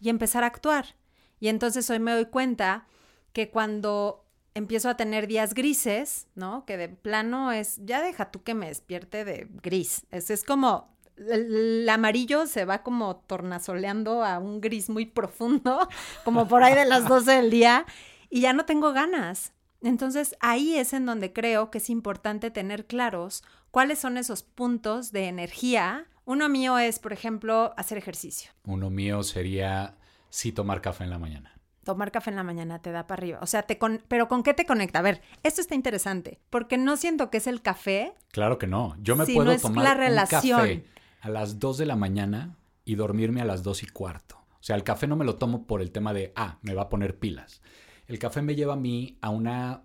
[0.00, 0.96] y empezar a actuar.
[1.40, 2.86] Y entonces hoy me doy cuenta
[3.32, 6.66] que cuando empiezo a tener días grises, ¿no?
[6.66, 10.04] Que de plano es, ya deja tú que me despierte de gris.
[10.10, 15.88] Es, es como, el, amarillo se va como tornasoleando a un gris muy profundo,
[16.24, 17.86] como por ahí de las 12 del día,
[18.30, 19.52] y ya no tengo ganas.
[19.82, 25.12] Entonces ahí es en donde creo que es importante tener claros cuáles son esos puntos
[25.12, 26.06] de energía.
[26.24, 28.50] Uno mío es, por ejemplo, hacer ejercicio.
[28.64, 29.96] Uno mío sería
[30.30, 31.50] sí tomar café en la mañana.
[31.84, 33.38] Tomar café en la mañana te da para arriba.
[33.42, 34.02] O sea, te con...
[34.08, 35.00] pero ¿con qué te conecta?
[35.00, 38.14] A ver, esto está interesante, porque no siento que es el café.
[38.32, 38.96] Claro que no.
[39.00, 40.60] Yo me Si puedo no es tomar la un relación.
[40.60, 40.84] café
[41.24, 44.36] a las 2 de la mañana y dormirme a las 2 y cuarto.
[44.36, 46.82] O sea, el café no me lo tomo por el tema de, ah, me va
[46.82, 47.62] a poner pilas.
[48.06, 49.84] El café me lleva a mí a una,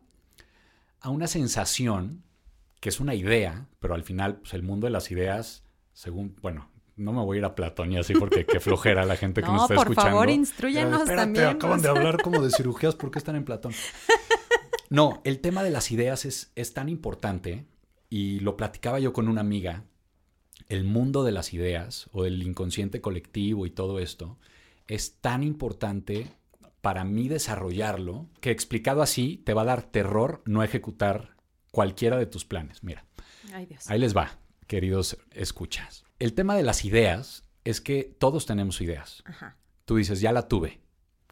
[1.00, 2.24] a una sensación
[2.82, 6.70] que es una idea, pero al final, pues el mundo de las ideas, según, bueno,
[6.98, 9.48] no me voy a ir a Platón y así porque qué flojera la gente que
[9.48, 10.10] No, me está por escuchando.
[10.12, 13.72] favor, instrúyenos Espérate, también, Acaban de hablar como de cirugías, ¿por qué están en Platón?
[14.92, 17.68] No, el tema de las ideas es, es tan importante
[18.10, 19.84] y lo platicaba yo con una amiga.
[20.70, 24.38] El mundo de las ideas o del inconsciente colectivo y todo esto
[24.88, 26.28] es tan importante
[26.82, 31.36] para mí desarrollarlo que explicado así te va a dar terror no ejecutar
[31.72, 32.84] cualquiera de tus planes.
[32.84, 33.06] Mira,
[33.52, 33.90] Ay, Dios.
[33.90, 36.06] ahí les va, queridos escuchas.
[36.20, 39.24] El tema de las ideas es que todos tenemos ideas.
[39.26, 39.58] Ajá.
[39.86, 40.82] Tú dices, ya la tuve.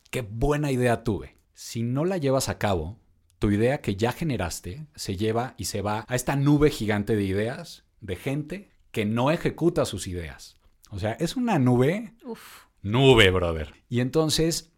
[0.10, 1.38] Qué buena idea tuve.
[1.54, 3.00] Si no la llevas a cabo,
[3.39, 7.23] tu idea que ya generaste se lleva y se va a esta nube gigante de
[7.23, 10.58] ideas, de gente que no ejecuta sus ideas.
[10.90, 12.66] O sea, es una nube, Uf.
[12.82, 13.76] nube, brother.
[13.90, 14.74] Y entonces,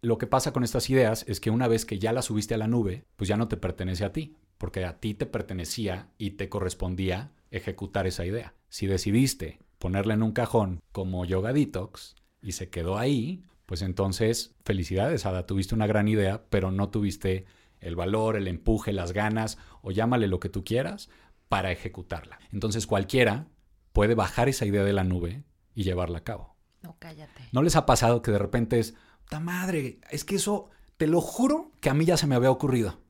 [0.00, 2.58] lo que pasa con estas ideas es que una vez que ya las subiste a
[2.58, 6.30] la nube, pues ya no te pertenece a ti, porque a ti te pertenecía y
[6.30, 8.54] te correspondía ejecutar esa idea.
[8.68, 14.56] Si decidiste ponerla en un cajón como Yoga Detox y se quedó ahí, pues entonces,
[14.64, 17.44] felicidades, Ada, tuviste una gran idea, pero no tuviste
[17.78, 21.10] el valor, el empuje, las ganas, o llámale lo que tú quieras,
[21.52, 22.40] para ejecutarla.
[22.50, 23.46] Entonces cualquiera
[23.92, 26.56] puede bajar esa idea de la nube y llevarla a cabo.
[26.82, 27.42] No, cállate.
[27.52, 28.94] ¿No les ha pasado que de repente es,
[29.28, 30.00] ¡ta madre!
[30.10, 33.00] Es que eso, te lo juro que a mí ya se me había ocurrido.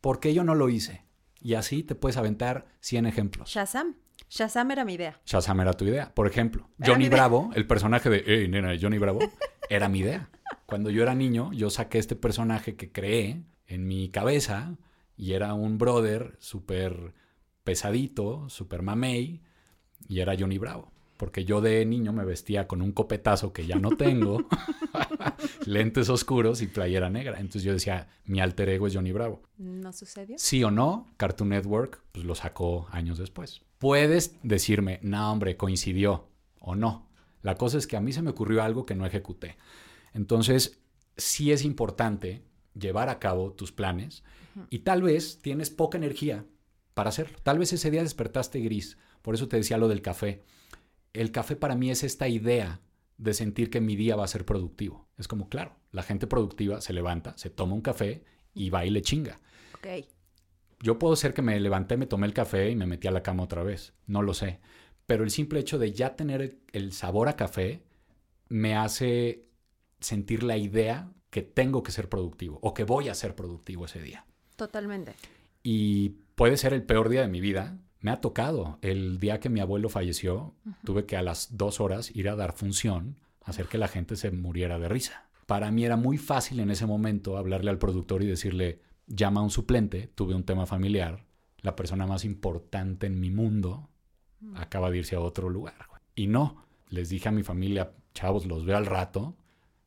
[0.00, 1.04] ¿Por qué yo no lo hice?
[1.40, 3.50] Y así te puedes aventar 100 ejemplos.
[3.50, 3.96] Shazam.
[4.28, 5.20] Shazam era mi idea.
[5.26, 6.14] Shazam era tu idea.
[6.14, 7.08] Por ejemplo, Era Johnny.
[7.08, 9.18] Bravo, el personaje de, hey, nena, Johnny Bravo,
[9.68, 10.30] era mi idea.
[10.66, 14.76] Cuando yo era niño, yo saqué este personaje que creé en mi cabeza
[15.16, 17.14] y era un brother súper
[17.64, 19.42] pesadito, súper mamey,
[20.08, 20.90] y era Johnny Bravo.
[21.16, 24.44] Porque yo de niño me vestía con un copetazo que ya no tengo,
[25.66, 27.38] lentes oscuros y playera negra.
[27.38, 29.42] Entonces yo decía, mi alter ego es Johnny Bravo.
[29.58, 30.36] ¿No sucedió?
[30.38, 33.62] Sí o no, Cartoon Network pues, lo sacó años después.
[33.78, 36.28] Puedes decirme, no, hombre, coincidió
[36.60, 37.08] o no.
[37.42, 39.56] La cosa es que a mí se me ocurrió algo que no ejecuté.
[40.14, 40.80] Entonces,
[41.16, 42.42] sí es importante
[42.74, 44.22] llevar a cabo tus planes
[44.70, 46.44] y tal vez tienes poca energía
[46.94, 47.38] para hacerlo.
[47.42, 48.98] Tal vez ese día despertaste gris.
[49.22, 50.44] Por eso te decía lo del café.
[51.12, 52.80] El café para mí es esta idea
[53.18, 55.08] de sentir que mi día va a ser productivo.
[55.16, 58.24] Es como, claro, la gente productiva se levanta, se toma un café
[58.54, 59.40] y va y le chinga.
[59.74, 60.06] Ok.
[60.80, 63.22] Yo puedo ser que me levanté, me tomé el café y me metí a la
[63.22, 63.94] cama otra vez.
[64.06, 64.60] No lo sé.
[65.06, 67.82] Pero el simple hecho de ya tener el, el sabor a café
[68.48, 69.46] me hace
[70.00, 74.02] sentir la idea que tengo que ser productivo o que voy a ser productivo ese
[74.02, 74.26] día.
[74.56, 75.14] Totalmente.
[75.62, 77.78] Y puede ser el peor día de mi vida.
[78.00, 78.78] Me ha tocado.
[78.82, 82.52] El día que mi abuelo falleció, tuve que a las dos horas ir a dar
[82.52, 85.28] función, hacer que la gente se muriera de risa.
[85.46, 89.44] Para mí era muy fácil en ese momento hablarle al productor y decirle, llama a
[89.44, 91.26] un suplente, tuve un tema familiar,
[91.60, 93.88] la persona más importante en mi mundo
[94.54, 95.86] acaba de irse a otro lugar.
[95.88, 96.00] güey".
[96.14, 99.36] Y no, les dije a mi familia, chavos, los veo al rato,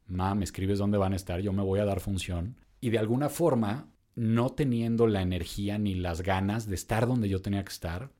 [0.07, 2.57] ma, me escribes dónde van a estar, yo me voy a dar función.
[2.79, 7.41] Y de alguna forma, no teniendo la energía ni las ganas de estar donde yo
[7.41, 8.11] tenía que estar,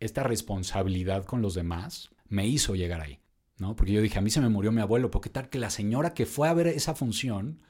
[0.00, 3.20] esta responsabilidad con los demás me hizo llegar ahí,
[3.58, 3.76] ¿no?
[3.76, 5.70] Porque yo dije, a mí se me murió mi abuelo, ¿por qué tal que la
[5.70, 7.62] señora que fue a ver esa función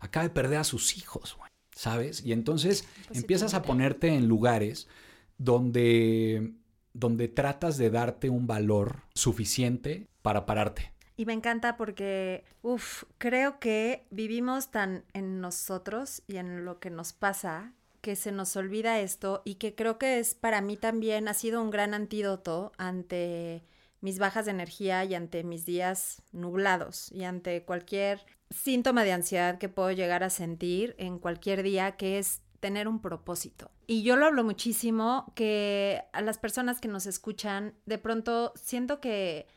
[0.00, 1.50] acaba de perder a sus hijos, güey?
[1.72, 2.24] ¿Sabes?
[2.24, 4.88] Y entonces Pues empiezas a ponerte en lugares
[5.36, 6.54] donde,
[6.92, 10.92] donde tratas de darte un valor suficiente para pararte.
[11.18, 16.90] Y me encanta porque, uff, creo que vivimos tan en nosotros y en lo que
[16.90, 21.26] nos pasa que se nos olvida esto y que creo que es para mí también
[21.26, 23.64] ha sido un gran antídoto ante
[24.00, 29.58] mis bajas de energía y ante mis días nublados y ante cualquier síntoma de ansiedad
[29.58, 33.72] que puedo llegar a sentir en cualquier día, que es tener un propósito.
[33.88, 39.00] Y yo lo hablo muchísimo, que a las personas que nos escuchan, de pronto siento
[39.00, 39.48] que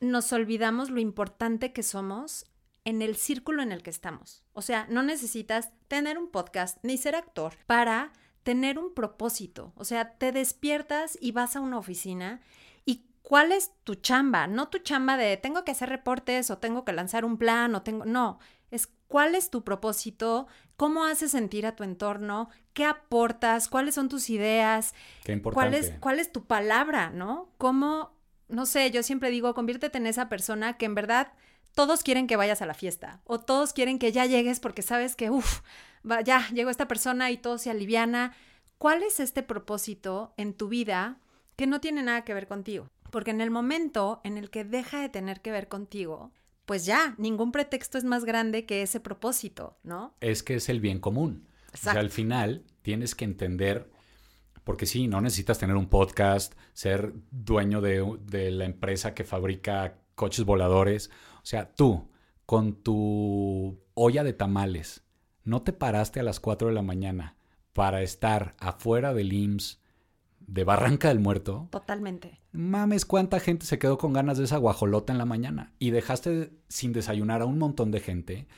[0.00, 2.46] nos olvidamos lo importante que somos
[2.84, 4.44] en el círculo en el que estamos.
[4.52, 8.12] O sea, no necesitas tener un podcast ni ser actor para
[8.44, 9.72] tener un propósito.
[9.74, 12.40] O sea, te despiertas y vas a una oficina
[12.84, 16.84] y cuál es tu chamba, no tu chamba de tengo que hacer reportes o tengo
[16.84, 18.38] que lanzar un plan o tengo, no,
[18.70, 24.08] es cuál es tu propósito, cómo haces sentir a tu entorno, qué aportas, cuáles son
[24.08, 27.50] tus ideas, qué cuál es, cuál es tu palabra, ¿no?
[27.58, 28.15] Cómo,
[28.48, 31.32] no sé, yo siempre digo, conviértete en esa persona que en verdad
[31.74, 35.14] todos quieren que vayas a la fiesta o todos quieren que ya llegues porque sabes
[35.16, 35.60] que, uff,
[36.24, 38.34] ya llegó esta persona y todo se aliviana.
[38.78, 41.18] ¿Cuál es este propósito en tu vida
[41.56, 42.90] que no tiene nada que ver contigo?
[43.10, 46.32] Porque en el momento en el que deja de tener que ver contigo,
[46.66, 50.14] pues ya, ningún pretexto es más grande que ese propósito, ¿no?
[50.20, 51.46] Es que es el bien común.
[51.72, 53.90] O sea, al final tienes que entender,
[54.66, 60.00] porque sí, no necesitas tener un podcast, ser dueño de, de la empresa que fabrica
[60.16, 61.08] coches voladores.
[61.36, 62.10] O sea, tú,
[62.46, 65.04] con tu olla de tamales,
[65.44, 67.36] no te paraste a las 4 de la mañana
[67.74, 69.80] para estar afuera del IMSS
[70.40, 71.68] de Barranca del Muerto.
[71.70, 72.40] Totalmente.
[72.50, 76.50] Mames, cuánta gente se quedó con ganas de esa guajolota en la mañana y dejaste
[76.66, 78.48] sin desayunar a un montón de gente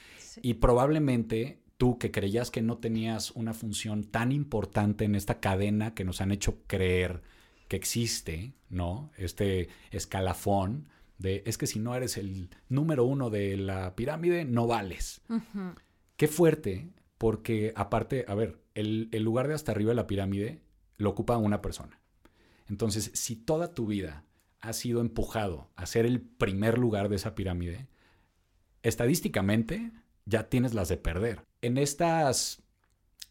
[0.40, 5.94] y probablemente tú que creías que no tenías una función tan importante en esta cadena
[5.94, 7.22] que nos han hecho creer
[7.68, 9.10] que existe, ¿no?
[9.16, 10.88] Este escalafón
[11.18, 15.20] de es que si no eres el número uno de la pirámide, no vales.
[16.16, 20.60] Qué fuerte, porque aparte, a ver, el, el, lugar de hasta arriba de la pirámide
[20.96, 22.00] lo ocupa una persona.
[22.68, 24.24] Entonces, si toda tu vida
[24.60, 27.86] has sido empujado a ser el primer lugar de esa pirámide,
[28.82, 29.92] estadísticamente
[30.24, 31.47] ya tienes las de perder.
[31.62, 32.62] En estas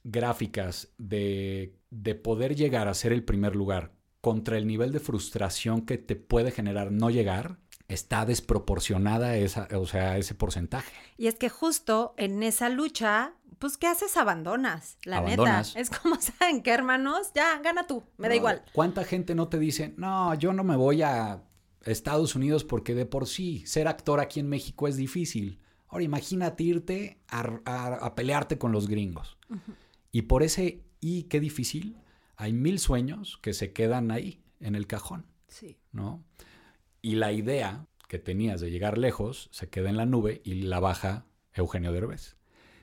[0.03, 5.85] gráficas de, de poder llegar a ser el primer lugar contra el nivel de frustración
[5.85, 10.91] que te puede generar no llegar, está desproporcionada esa, o sea, ese porcentaje.
[11.17, 14.17] Y es que justo en esa lucha, pues, ¿qué haces?
[14.17, 15.63] Abandonas, la neta.
[15.75, 17.31] Es como, ¿saben qué, hermanos?
[17.33, 18.63] Ya, gana tú, me da igual.
[18.73, 21.43] ¿Cuánta gente no te dice, no, yo no me voy a
[21.85, 25.61] Estados Unidos porque de por sí ser actor aquí en México es difícil?
[25.87, 29.37] Ahora imagínate irte a, pelearte con los gringos.
[30.11, 31.97] Y por ese, y qué difícil,
[32.35, 35.25] hay mil sueños que se quedan ahí, en el cajón.
[35.47, 35.77] Sí.
[35.91, 36.23] ¿No?
[37.01, 40.79] Y la idea que tenías de llegar lejos se queda en la nube y la
[40.79, 42.37] baja Eugenio Derbez,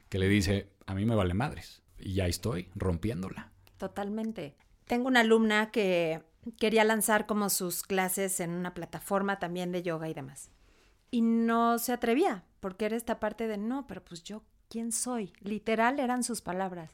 [0.09, 1.83] que le dice, a mí me vale madres.
[1.99, 3.53] Y ya estoy rompiéndola.
[3.77, 4.57] Totalmente.
[4.87, 6.23] Tengo una alumna que
[6.59, 10.51] quería lanzar como sus clases en una plataforma también de yoga y demás.
[11.11, 15.35] Y no se atrevía, porque era esta parte de, no, pero pues yo, ¿quién soy?
[15.41, 16.91] Literal eran sus palabras.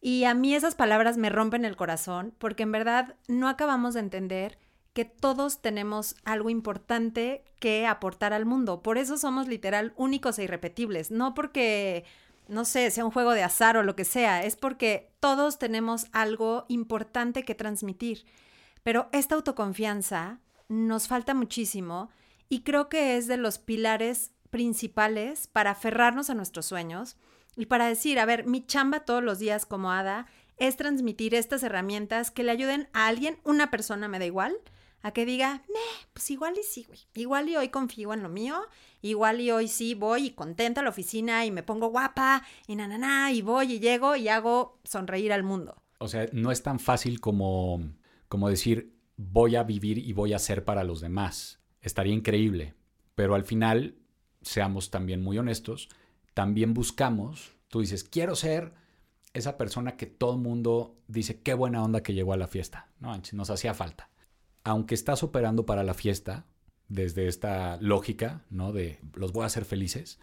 [0.00, 4.00] Y a mí esas palabras me rompen el corazón, porque en verdad no acabamos de
[4.00, 4.58] entender
[4.94, 8.82] que todos tenemos algo importante que aportar al mundo.
[8.82, 11.12] Por eso somos literal únicos e irrepetibles.
[11.12, 12.04] No porque,
[12.48, 16.06] no sé, sea un juego de azar o lo que sea, es porque todos tenemos
[16.10, 18.26] algo importante que transmitir.
[18.82, 22.10] Pero esta autoconfianza nos falta muchísimo
[22.48, 27.16] y creo que es de los pilares principales para aferrarnos a nuestros sueños
[27.56, 31.62] y para decir, a ver, mi chamba todos los días como hada es transmitir estas
[31.62, 34.56] herramientas que le ayuden a alguien, una persona me da igual,
[35.02, 35.62] a que diga,
[36.12, 36.86] pues igual y sí.
[37.14, 38.60] Igual y hoy confío en lo mío,
[39.00, 42.74] igual y hoy sí voy y contenta a la oficina y me pongo guapa y
[42.74, 45.82] na, na, na, y voy y llego y hago sonreír al mundo.
[45.98, 47.80] O sea, no es tan fácil como,
[48.28, 51.60] como decir, voy a vivir y voy a ser para los demás.
[51.80, 52.74] Estaría increíble,
[53.14, 53.96] pero al final,
[54.42, 55.88] seamos también muy honestos,
[56.34, 58.72] también buscamos, tú dices, quiero ser
[59.34, 62.88] esa persona que todo el mundo dice, qué buena onda que llegó a la fiesta.
[63.00, 64.10] No, nos hacía falta
[64.68, 66.44] aunque estás operando para la fiesta,
[66.88, 68.72] desde esta lógica, ¿no?
[68.72, 70.18] De los voy a hacer felices,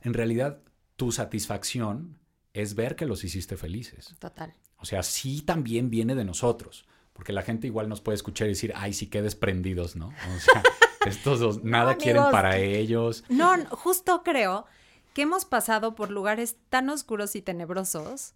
[0.00, 0.62] en realidad
[0.96, 2.18] tu satisfacción
[2.54, 4.14] es ver que los hiciste felices.
[4.18, 4.54] Total.
[4.78, 8.50] O sea, sí también viene de nosotros, porque la gente igual nos puede escuchar y
[8.50, 10.08] decir, ay, sí que desprendidos, ¿no?
[10.08, 10.62] O sea,
[11.06, 13.24] estos dos nada quieren para ellos.
[13.28, 14.66] No, justo creo
[15.14, 18.34] que hemos pasado por lugares tan oscuros y tenebrosos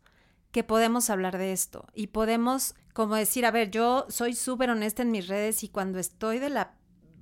[0.51, 5.03] que podemos hablar de esto y podemos como decir, a ver, yo soy súper honesta
[5.03, 6.75] en mis redes y cuando estoy de la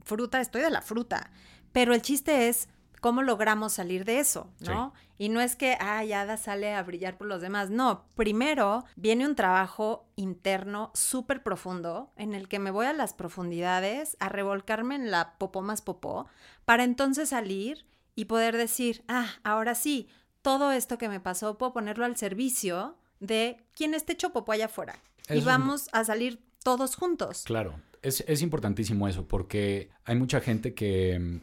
[0.04, 1.30] fruta, estoy de la fruta,
[1.72, 2.68] pero el chiste es
[3.00, 4.92] cómo logramos salir de eso, ¿no?
[5.20, 9.26] Y no es que, ay, Ada sale a brillar por los demás, no, primero viene
[9.26, 14.94] un trabajo interno súper profundo en el que me voy a las profundidades, a revolcarme
[14.94, 16.26] en la popó más popó,
[16.64, 20.08] para entonces salir y poder decir, ah, ahora sí,
[20.40, 24.64] todo esto que me pasó puedo ponerlo al servicio de quien esté hecho popó allá
[24.64, 24.98] afuera.
[25.28, 27.42] y vamos a salir todos juntos.
[27.44, 31.42] Claro, es, importantísimo eso porque hay mucha gente que,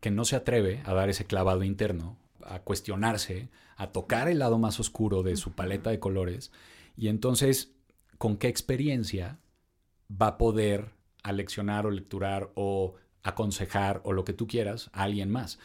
[0.00, 2.16] que no se atreve a dar ese clavado interno,
[2.48, 6.52] a cuestionarse, a tocar el lado más oscuro de su paleta de colores,
[6.96, 7.76] y entonces,
[8.18, 9.38] ¿con qué experiencia
[10.10, 15.30] va a poder aleccionar o lecturar o aconsejar o lo que tú quieras a alguien
[15.30, 15.58] más,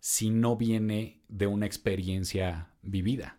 [0.00, 3.38] si no viene de una experiencia vivida?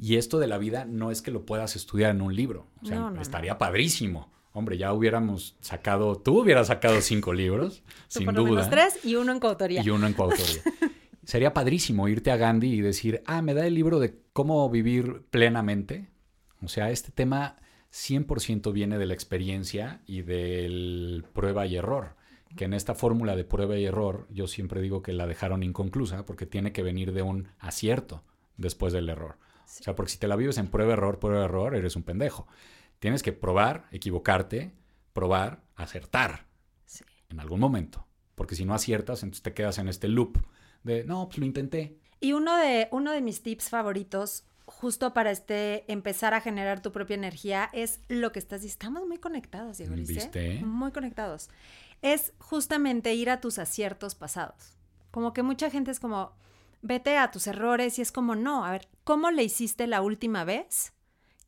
[0.00, 2.86] Y esto de la vida no es que lo puedas estudiar en un libro, o
[2.86, 8.68] sea, estaría padrísimo Hombre, ya hubiéramos sacado, tú hubieras sacado cinco libros, sin por duda.
[8.68, 9.82] tres y uno en coautoría.
[9.82, 10.62] Y uno en coautoría.
[11.28, 15.26] Sería padrísimo irte a Gandhi y decir, ah, me da el libro de cómo vivir
[15.30, 16.08] plenamente.
[16.62, 17.56] O sea, este tema
[17.92, 22.16] 100% viene de la experiencia y del prueba y error.
[22.56, 26.24] Que en esta fórmula de prueba y error, yo siempre digo que la dejaron inconclusa
[26.24, 28.24] porque tiene que venir de un acierto
[28.56, 29.36] después del error.
[29.64, 32.46] O sea, porque si te la vives en prueba, error, prueba, error, eres un pendejo.
[33.00, 34.72] Tienes que probar, equivocarte,
[35.12, 36.46] probar, acertar
[37.28, 38.06] en algún momento.
[38.34, 40.38] Porque si no aciertas, entonces te quedas en este loop
[40.88, 41.98] de, no, pues lo intenté.
[42.20, 46.92] Y uno de, uno de mis tips favoritos justo para este empezar a generar tu
[46.92, 50.60] propia energía es lo que estás estamos muy conectados, Diego, ¿Viste?
[50.64, 51.48] Muy conectados.
[52.02, 54.76] Es justamente ir a tus aciertos pasados.
[55.10, 56.32] Como que mucha gente es como
[56.82, 60.44] vete a tus errores y es como no, a ver, ¿cómo le hiciste la última
[60.44, 60.92] vez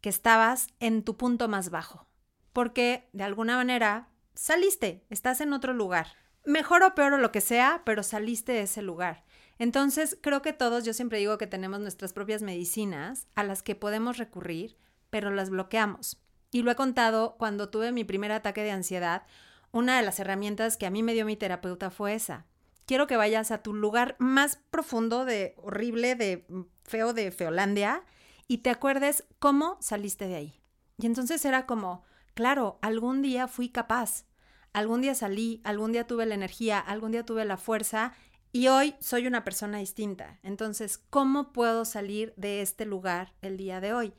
[0.00, 2.07] que estabas en tu punto más bajo,
[2.53, 6.09] porque de alguna manera saliste, estás en otro lugar.
[6.44, 9.24] Mejor o peor o lo que sea, pero saliste de ese lugar.
[9.61, 13.75] Entonces, creo que todos, yo siempre digo que tenemos nuestras propias medicinas a las que
[13.75, 14.79] podemos recurrir,
[15.11, 16.18] pero las bloqueamos.
[16.51, 19.25] Y lo he contado cuando tuve mi primer ataque de ansiedad,
[19.70, 22.46] una de las herramientas que a mí me dio mi terapeuta fue esa.
[22.87, 26.46] Quiero que vayas a tu lugar más profundo de horrible, de
[26.85, 28.03] feo de Feolandia
[28.49, 30.61] y te acuerdes cómo saliste de ahí.
[30.96, 34.25] Y entonces era como, claro, algún día fui capaz,
[34.73, 38.14] algún día salí, algún día tuve la energía, algún día tuve la fuerza
[38.53, 40.39] y hoy soy una persona distinta.
[40.43, 44.13] Entonces, ¿cómo puedo salir de este lugar el día de hoy?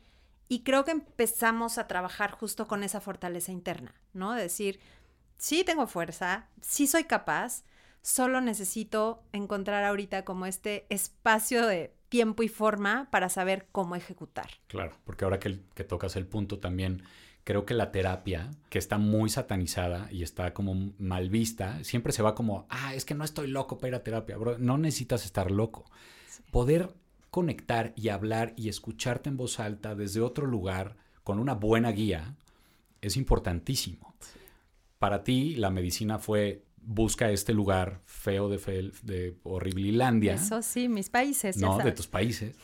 [0.48, 4.34] Y creo que empezamos a trabajar justo con esa fortaleza interna, ¿no?
[4.34, 4.80] decir,
[5.38, 7.63] sí tengo fuerza, sí soy capaz,
[8.02, 14.50] solo necesito encontrar ahorita como este espacio de tiempo y forma para saber cómo ejecutar.
[14.67, 17.04] Claro, porque ahora que, tocas el punto también,
[17.43, 22.23] creo que la terapia, que está muy satanizada y está como mal vista, siempre se
[22.23, 24.58] va como, ah, es que no estoy loco para ir a terapia, bro.
[24.58, 25.86] No necesitas estar loco.
[26.51, 26.93] Poder
[27.30, 32.36] conectar y hablar y escucharte en voz alta desde otro lugar con una buena guía
[33.01, 34.13] es importantísimo.
[34.99, 40.36] Para ti la medicina fue busca este lugar feo de, fe, de Horriblilandia.
[40.36, 41.58] Eso sí, mis países.
[41.58, 42.56] No, de tus países.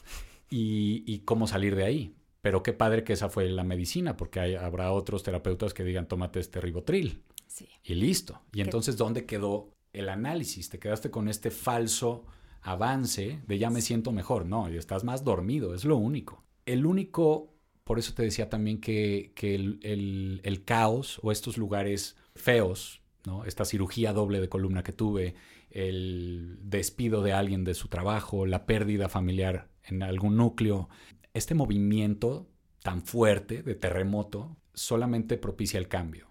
[0.50, 2.16] Y, cómo salir de ahí.
[2.42, 6.40] Pero qué padre que esa fue la medicina, porque habrá otros terapeutas que digan, tómate
[6.40, 7.24] este ribotril.
[7.48, 7.68] Sí.
[7.84, 8.42] Y listo.
[8.54, 10.70] Y entonces, ¿dónde quedó el análisis?
[10.70, 12.26] Te quedaste con este falso
[12.62, 14.46] avance de ya me siento mejor.
[14.46, 16.44] No, y estás más dormido, es lo único.
[16.66, 19.34] El único, por eso te decía también que,
[19.84, 23.02] el caos o estos lugares feos
[23.46, 25.36] esta cirugía doble de columna que tuve,
[25.70, 30.90] el despido de alguien de su trabajo, la pérdida familiar en algún núcleo.
[31.38, 32.50] Este movimiento
[32.82, 36.30] tan fuerte de terremoto solamente propicia el cambio.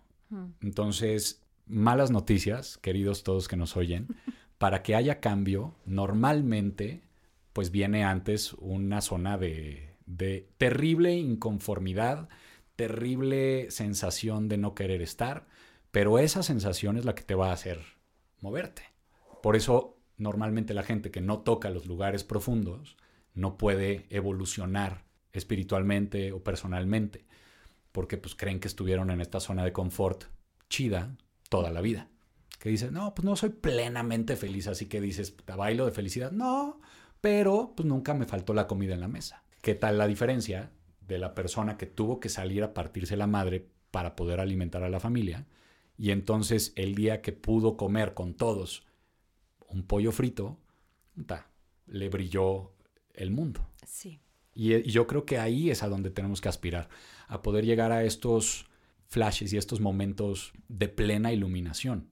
[0.61, 4.09] Entonces, malas noticias, queridos todos que nos oyen,
[4.59, 7.05] para que haya cambio, normalmente,
[7.53, 12.29] pues viene antes una zona de, de terrible inconformidad,
[12.75, 15.47] terrible sensación de no querer estar,
[15.93, 17.81] pero esa sensación es la que te va a hacer
[18.41, 18.83] moverte.
[19.41, 22.97] Por eso normalmente la gente que no toca los lugares profundos
[23.37, 27.25] no puede evolucionar espiritualmente o personalmente,
[27.93, 30.25] porque pues creen que estuvieron en esta zona de confort
[30.69, 31.17] chida
[31.49, 32.09] toda la vida.
[32.59, 36.33] Que dices, no, pues no soy plenamente feliz, así que dices, te bailo de felicidad.
[36.33, 36.81] No,
[37.21, 39.45] pero pues nunca me faltó la comida en la mesa.
[39.63, 40.73] ¿Qué tal la diferencia
[41.07, 44.89] de la persona que tuvo que salir a partirse la madre para poder alimentar a
[44.89, 45.47] la familia
[45.99, 48.85] y entonces el día que pudo comer con todos
[49.69, 50.59] un pollo frito,
[51.87, 52.76] le brilló
[53.17, 53.67] el mundo.
[53.87, 54.21] Sí.
[54.55, 56.89] Y, yo creo que ahí es a donde tenemos que aspirar,
[57.29, 58.67] a poder llegar a estos
[59.09, 62.09] flashes y estos momentos de plena iluminación,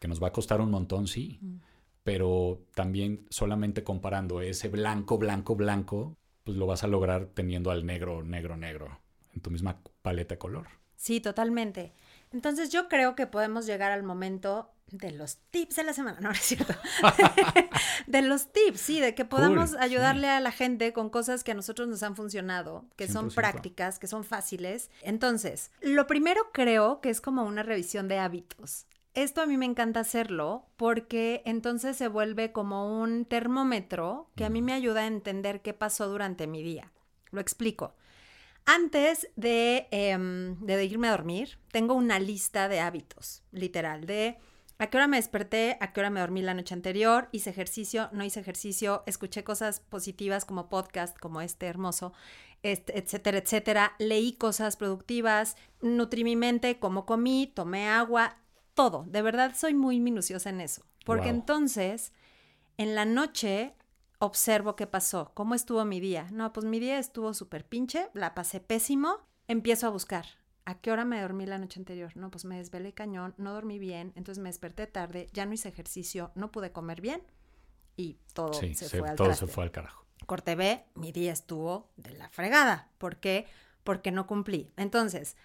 [0.00, 1.56] que nos va a costar un montón, sí, mm.
[2.02, 7.86] pero también solamente comparando ese blanco, blanco, blanco, pues lo vas a lograr teniendo al
[7.86, 9.00] negro, negro, negro
[9.32, 10.66] en tu misma paleta de color.
[10.96, 11.92] Sí, totalmente.
[12.32, 16.28] Entonces yo creo que podemos llegar al momento de los tips de la semana, no,
[16.28, 16.74] no es cierto.
[18.06, 21.54] de los tips, sí, de que podamos ayudarle a la gente con cosas que a
[21.54, 24.90] nosotros nos han funcionado, que son prácticas, que son fáciles.
[25.02, 28.86] Entonces, lo primero creo que es como una revisión de hábitos.
[29.14, 34.50] esto a mí me encanta hacerlo porque entonces se vuelve como un termómetro que a
[34.50, 36.90] mí me ayuda a entender qué pasó durante mi día.
[37.30, 37.94] Lo explico.
[38.66, 44.38] Antes de, em, de irme a dormir, tengo una lista de hábitos, literal, de
[44.78, 48.08] a qué hora me desperté, a qué hora me dormí la noche anterior, hice ejercicio,
[48.12, 52.12] no hice ejercicio, escuché cosas positivas como podcast, como este hermoso,
[52.62, 58.38] este, etcétera, etcétera, leí cosas productivas, nutrí mi mente, cómo comí, tomé agua,
[58.74, 59.04] todo.
[59.06, 60.82] De verdad soy muy minuciosa en eso.
[61.04, 62.12] Porque entonces,
[62.78, 63.74] en la noche
[64.18, 66.28] observo qué pasó, cómo estuvo mi día.
[66.32, 69.18] No, pues mi día estuvo súper pinche, la pasé pésimo,
[69.48, 70.26] empiezo a buscar.
[70.66, 72.16] ¿A qué hora me dormí la noche anterior?
[72.16, 75.68] No, pues me desvelé cañón, no dormí bien, entonces me desperté tarde, ya no hice
[75.68, 77.22] ejercicio, no pude comer bien
[77.96, 80.04] y todo se, fue al todo se fue al carajo.
[80.26, 82.88] Corte B, mi día estuvo de la fregada.
[82.98, 83.46] ¿Por qué?
[83.82, 84.72] Porque no cumplí.
[84.76, 85.36] Entonces,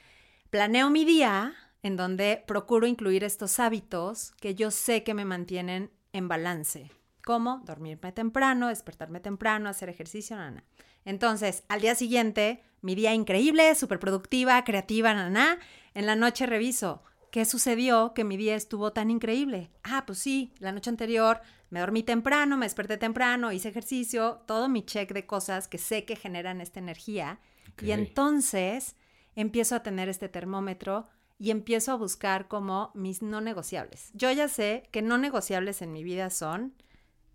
[0.49, 1.53] planeo mi día
[1.83, 6.91] en donde procuro incluir estos hábitos que yo sé que me mantienen en balance.
[7.25, 10.63] como Dormirme temprano, despertarme temprano, hacer ejercicio, nana.
[11.05, 15.59] Entonces, al día siguiente, mi día increíble, súper productiva, creativa, nana.
[15.93, 19.71] En la noche reviso, ¿qué sucedió que mi día estuvo tan increíble?
[19.83, 24.69] Ah, pues sí, la noche anterior me dormí temprano, me desperté temprano, hice ejercicio, todo
[24.69, 27.39] mi check de cosas que sé que generan esta energía.
[27.81, 28.95] Y entonces
[29.35, 31.07] empiezo a tener este termómetro
[31.37, 34.11] y empiezo a buscar como mis no negociables.
[34.13, 36.73] Yo ya sé que no negociables en mi vida son,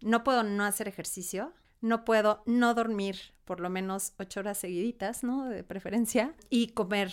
[0.02, 1.54] no puedo no hacer ejercicio,
[1.84, 5.48] no puedo no dormir por lo menos ocho horas seguiditas, ¿no?
[5.50, 7.12] De preferencia, y comer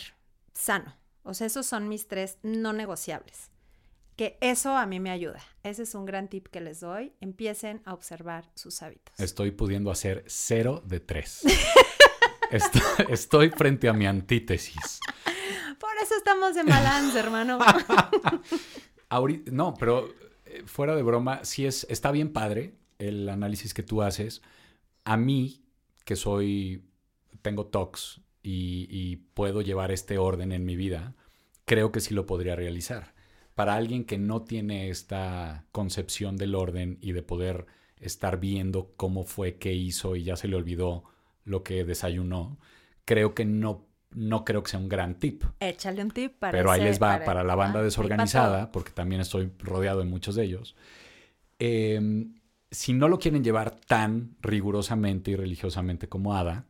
[0.54, 0.96] sano.
[1.24, 3.52] O sea, esos son mis tres no negociables.
[4.16, 5.42] Que eso a mí me ayuda.
[5.64, 7.14] Ese es un gran tip que les doy.
[7.20, 9.20] Empiecen a observar sus hábitos.
[9.20, 11.42] Estoy pudiendo hacer cero de tres.
[13.10, 15.02] estoy frente a mi antítesis.
[15.80, 17.60] Por eso estamos en balance, hermano.
[19.52, 20.08] no, pero
[20.46, 24.42] eh, fuera de broma, sí es, está bien padre el análisis que tú haces.
[25.04, 25.64] A mí,
[26.06, 26.84] que soy,
[27.42, 31.16] tengo TOCs y, y puedo llevar este orden en mi vida,
[31.66, 33.14] creo que sí lo podría realizar.
[33.56, 37.66] Para alguien que no tiene esta concepción del orden y de poder
[38.00, 41.04] estar viendo cómo fue, qué hizo y ya se le olvidó
[41.44, 42.58] lo que desayunó,
[43.06, 45.44] creo que no no creo que sea un gran tip.
[45.60, 49.52] Échale un tip para Pero ahí les va para, la banda desorganizada, porque también estoy
[49.60, 50.76] rodeado de muchos de ellos.
[51.60, 52.36] Em,
[52.72, 56.66] si no lo quieren llevar tan rigurosamente y religiosamente como Ada,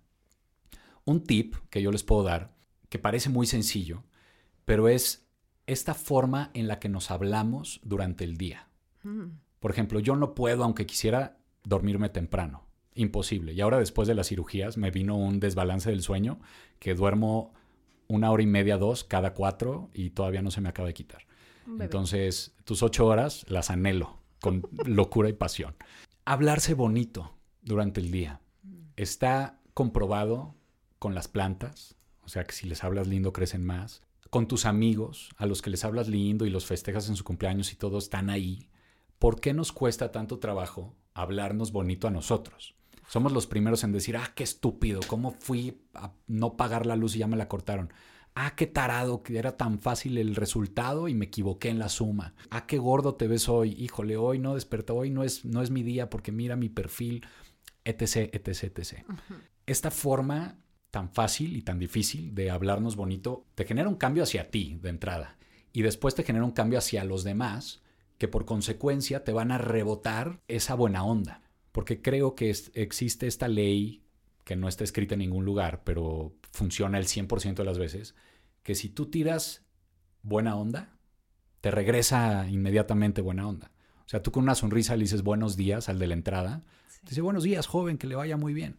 [1.05, 2.55] un tip que yo les puedo dar,
[2.89, 4.03] que parece muy sencillo,
[4.65, 5.27] pero es
[5.67, 8.67] esta forma en la que nos hablamos durante el día.
[9.03, 9.37] Mm.
[9.59, 13.53] Por ejemplo, yo no puedo, aunque quisiera, dormirme temprano imposible.
[13.53, 16.39] Y ahora después de las cirugías me vino un desbalance del sueño
[16.79, 17.53] que duermo
[18.07, 21.25] una hora y media, dos, cada cuatro y todavía no se me acaba de quitar.
[21.79, 25.75] Entonces, tus ocho horas las anhelo con locura y pasión.
[26.25, 28.41] Hablarse bonito durante el día.
[28.97, 30.55] Está comprobado
[30.99, 34.01] con las plantas, o sea que si les hablas lindo crecen más.
[34.29, 37.71] Con tus amigos, a los que les hablas lindo y los festejas en su cumpleaños
[37.71, 38.67] y todos están ahí.
[39.19, 42.75] ¿Por qué nos cuesta tanto trabajo hablarnos bonito a nosotros?
[43.11, 47.17] somos los primeros en decir, ah, qué estúpido, ¿cómo fui a no pagar la luz
[47.17, 47.91] y ya me la cortaron?
[48.33, 52.33] Ah, qué tarado, que era tan fácil el resultado y me equivoqué en la suma.
[52.49, 53.75] Ah, qué gordo te ves hoy.
[53.77, 57.25] Híjole, hoy no despertó, hoy no es, no es mi día porque mira mi perfil,
[57.83, 59.03] etc, etc, etc.
[59.65, 60.57] Esta forma
[60.91, 64.89] tan fácil y tan difícil de hablarnos bonito te genera un cambio hacia ti de
[64.89, 65.37] entrada
[65.71, 67.81] y después te genera un cambio hacia los demás
[68.17, 73.47] que por consecuencia te van a rebotar esa buena onda porque creo que existe esta
[73.47, 74.03] ley
[74.43, 78.15] que no está escrita en ningún lugar, pero funciona el 100% de las veces,
[78.63, 79.65] que si tú tiras
[80.21, 80.97] buena onda,
[81.61, 83.71] te regresa inmediatamente buena onda.
[84.05, 86.63] O sea, tú con una sonrisa le dices buenos días al de la entrada,
[87.03, 88.77] te dice buenos días, joven, que le vaya muy bien.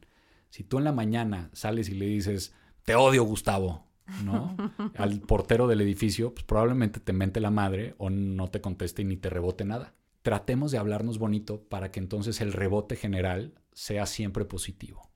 [0.51, 2.55] Si tú en la mañana sales y le dices,
[2.85, 3.87] te odio, Gustavo,
[4.25, 4.57] ¿no?
[4.97, 9.17] al portero del edificio, pues probablemente te mente la madre o no te conteste ni
[9.17, 14.45] te rebote nada tratemos de hablarnos bonito para que entonces el rebote general sea siempre
[14.45, 15.11] positivo.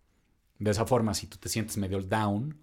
[0.58, 2.58] De esa forma, si tú te sientes medio down,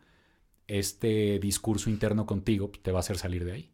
[0.68, 3.74] este discurso interno contigo te va a hacer salir de ahí.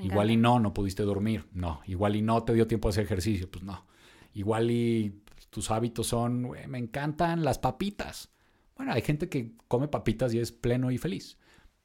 [0.00, 1.80] Igual y no, no pudiste dormir, no.
[1.86, 3.86] Igual y no te dio tiempo a hacer ejercicio, pues no.
[4.32, 8.30] Igual y tus hábitos son, me encantan las papitas.
[8.76, 11.38] Bueno, hay gente que come papitas y es pleno y feliz.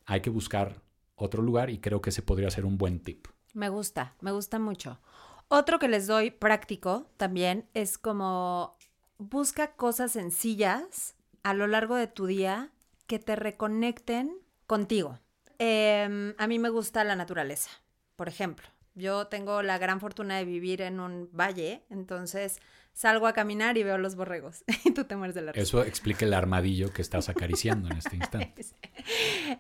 [0.06, 0.82] Hay que buscar
[1.16, 3.28] otro lugar y creo que ese podría ser un buen tip.
[3.54, 5.00] Me gusta, me gusta mucho.
[5.48, 8.76] Otro que les doy práctico también es como
[9.20, 11.16] busca cosas sencillas
[11.50, 12.70] a lo largo de tu día
[13.08, 14.38] que te reconecten
[14.68, 15.20] contigo.
[15.58, 17.72] Em, a mí me gusta la naturaleza,
[18.16, 18.68] por ejemplo.
[18.94, 22.60] Yo tengo la gran fortuna de vivir en un valle, entonces
[22.94, 24.64] salgo a caminar y veo los borregos.
[24.86, 25.64] y tú te mueres de la risa.
[25.64, 28.66] Eso explica el armadillo que estás acariciando en este instante.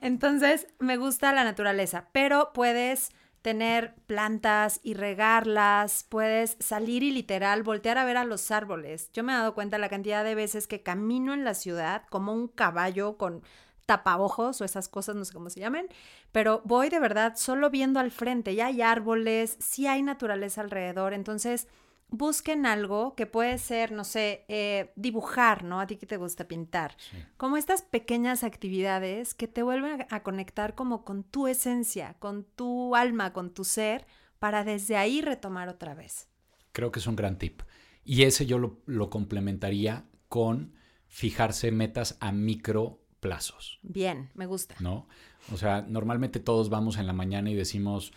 [0.01, 3.09] Entonces, me gusta la naturaleza, pero puedes
[3.41, 9.09] tener plantas y regarlas, puedes salir y literal voltear a ver a los árboles.
[9.13, 12.33] Yo me he dado cuenta la cantidad de veces que camino en la ciudad como
[12.33, 13.43] un caballo con
[13.85, 15.87] tapabojos o esas cosas, no sé cómo se llamen,
[16.31, 21.13] pero voy de verdad solo viendo al frente, ya hay árboles, sí hay naturaleza alrededor,
[21.13, 21.67] entonces
[22.09, 25.79] busquen algo que puede ser, no sé, eh, dibujar, ¿no?
[25.79, 26.95] A ti que te gusta pintar.
[27.37, 32.95] Como estas pequeñas actividades que te vuelven a, conectar como con tu esencia, con tu
[32.95, 34.05] alma, con tu ser,
[34.39, 36.27] para desde ahí retomar otra vez.
[36.71, 37.61] Creo que es un gran tip.
[38.03, 40.73] Y ese yo lo, lo complementaría con
[41.07, 43.79] fijarse metas a micro plazos.
[43.83, 44.75] Bien, me gusta.
[44.79, 45.07] ¿No?
[45.51, 48.13] O sea, normalmente todos vamos en la mañana y decimos,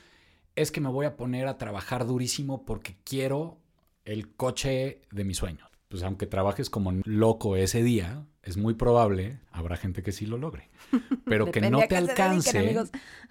[0.54, 3.61] es que me voy a poner a trabajar durísimo porque quiero
[4.04, 5.68] el coche de mis sueños.
[5.88, 10.38] Pues aunque trabajes como loco ese día, es muy probable, habrá gente que sí lo
[10.38, 10.70] logre,
[11.26, 12.76] pero que no te alcance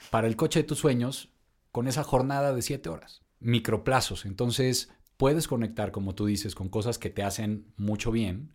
[0.09, 1.29] para el coche de tus sueños
[1.71, 3.23] con esa jornada de siete horas.
[3.39, 4.25] Microplazos.
[4.25, 8.53] Entonces, puedes conectar, como tú dices, con cosas que te hacen mucho bien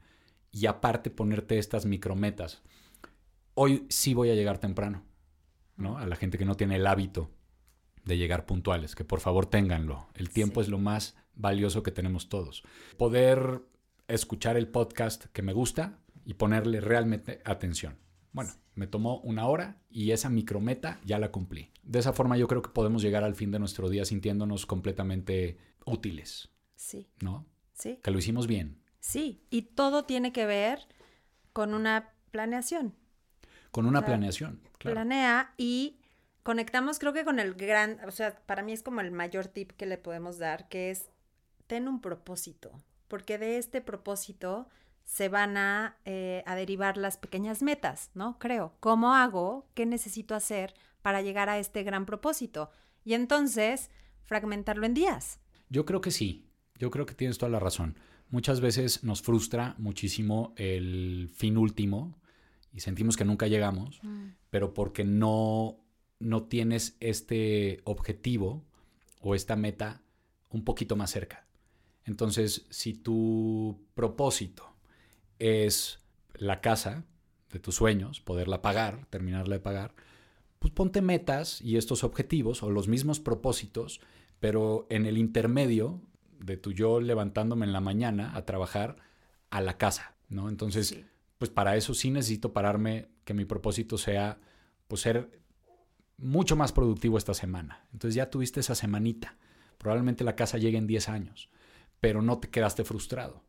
[0.52, 2.62] y aparte ponerte estas micrometas.
[3.54, 5.04] Hoy sí voy a llegar temprano,
[5.76, 5.98] ¿no?
[5.98, 7.30] A la gente que no tiene el hábito
[8.04, 10.06] de llegar puntuales, que por favor ténganlo.
[10.14, 12.64] El tiempo es lo más valioso que tenemos todos.
[12.96, 13.62] Poder
[14.08, 17.96] escuchar el podcast que me gusta y ponerle realmente atención.
[18.32, 21.70] Bueno, me tomó una hora y esa micrometa ya la cumplí.
[21.82, 25.56] De esa forma yo creo que podemos llegar al fin de nuestro día sintiéndonos completamente
[25.84, 26.50] útiles.
[26.74, 27.08] Sí.
[27.20, 27.46] ¿No?
[27.74, 28.00] Sí.
[28.02, 28.82] Que lo hicimos bien.
[29.00, 30.80] Sí, y todo tiene que ver
[31.52, 32.94] con una planeación.
[33.70, 34.60] Con una planeación.
[34.78, 36.00] Planea y
[36.42, 39.72] conectamos creo que con el gran, o sea, para mí es como el mayor tip
[39.72, 41.10] que le podemos dar, que es
[41.66, 44.68] ten un propósito, porque de este propósito
[45.04, 48.38] se van a, eh, a, derivar las pequeñas metas, ¿no?
[48.38, 48.74] Creo.
[48.80, 49.68] ¿Cómo hago?
[49.74, 52.70] ¿Qué necesito hacer para llegar a este gran propósito?
[53.04, 53.90] Y entonces,
[54.24, 55.38] fragmentarlo en días.
[55.68, 56.50] Yo creo que sí.
[56.78, 57.96] Yo creo que tienes toda la razón.
[58.28, 62.18] Muchas veces nos frustra muchísimo el fin último
[62.72, 64.30] y sentimos que nunca llegamos, mm.
[64.50, 65.78] pero porque no,
[66.18, 68.64] no tienes este objetivo
[69.20, 70.02] o esta meta
[70.50, 71.45] un poquito más cerca.
[72.06, 74.74] Entonces, si tu propósito
[75.38, 75.98] es
[76.34, 77.04] la casa
[77.52, 79.94] de tus sueños, poderla pagar, terminarla de pagar,
[80.60, 84.00] pues ponte metas y estos objetivos o los mismos propósitos,
[84.38, 86.00] pero en el intermedio
[86.38, 88.96] de tu yo levantándome en la mañana a trabajar
[89.50, 90.48] a la casa, ¿no?
[90.48, 90.98] Entonces,
[91.38, 94.38] pues para eso sí necesito pararme, que mi propósito sea,
[94.86, 95.40] pues ser
[96.18, 97.86] mucho más productivo esta semana.
[97.92, 99.36] Entonces ya tuviste esa semanita.
[99.78, 101.50] Probablemente la casa llegue en 10 años
[102.00, 103.42] pero no te quedaste frustrado.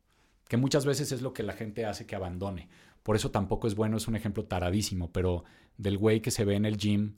[0.47, 2.69] Que muchas veces es lo que la gente hace que abandone.
[3.03, 5.43] Por eso tampoco es bueno, es un ejemplo taradísimo, pero
[5.77, 7.15] del güey que se ve en el gym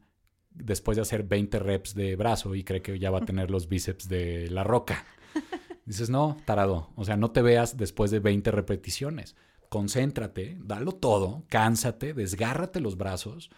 [0.51, 3.67] después de hacer 20 reps de brazo y cree que ya va a tener los
[3.67, 5.05] bíceps de la roca.
[5.85, 6.91] Dices, no, tarado.
[6.95, 9.35] O sea, no te veas después de 20 repeticiones.
[9.69, 13.51] Concéntrate, dalo todo, cánsate, desgárrate los brazos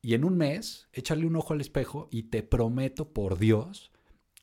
[0.00, 3.92] y en un mes échale un ojo al espejo y te prometo por Dios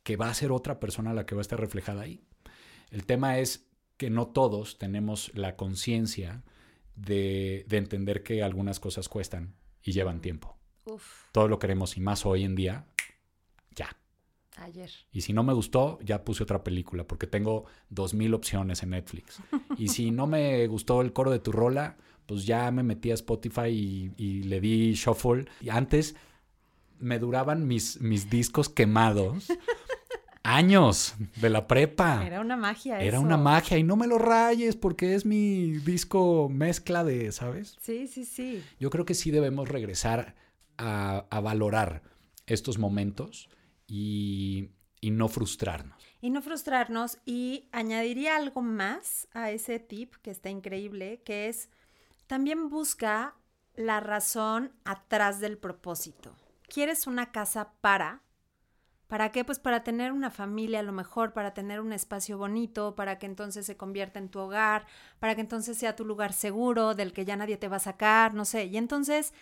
[0.04, 2.24] que va a ser otra persona la que va a estar reflejada ahí.
[2.92, 3.68] El tema es
[3.98, 6.44] que no todos tenemos la conciencia
[6.96, 10.58] de, entender que algunas cosas cuestan y llevan tiempo.
[11.32, 12.86] Todo lo queremos y más hoy en día,
[13.76, 13.96] ya.
[14.58, 14.90] Ayer.
[15.12, 18.92] Y si no me gustó, ya puse otra película porque tengo dos mil opciones en
[18.92, 19.40] Netflix.
[19.78, 23.16] y si no me gustó el coro de tu rola, pues ya me metí a
[23.16, 25.46] Spotify y, y le di shuffle.
[25.62, 26.16] Y antes
[27.00, 29.48] me duraban mis, mis discos quemados
[30.56, 32.26] años de la prepa.
[32.26, 33.00] Era una magia.
[33.00, 37.78] Era una magia y no me lo rayes porque es mi disco mezcla de, ¿sabes?
[37.82, 38.64] Sí, sí, sí.
[38.80, 40.36] Yo creo que sí debemos regresar
[40.78, 42.02] a, valorar
[42.48, 43.50] estos momentos
[43.88, 44.70] y,
[45.02, 46.02] y no frustrarnos.
[46.22, 51.70] Y no frustrarnos y añadiría algo más a ese tip que está increíble, que es
[52.28, 53.36] también busca
[53.76, 56.36] la razón atrás del propósito.
[56.68, 58.22] ¿Quieres una casa para?
[59.10, 59.44] ¿Para qué?
[59.44, 63.26] Pues para tener una familia a lo mejor, para tener un espacio bonito, para que
[63.26, 64.86] entonces se convierta en tu hogar,
[65.18, 68.36] para que entonces sea tu lugar seguro, del que ya nadie te va a sacar,
[68.36, 68.66] no sé.
[68.66, 69.34] Y entonces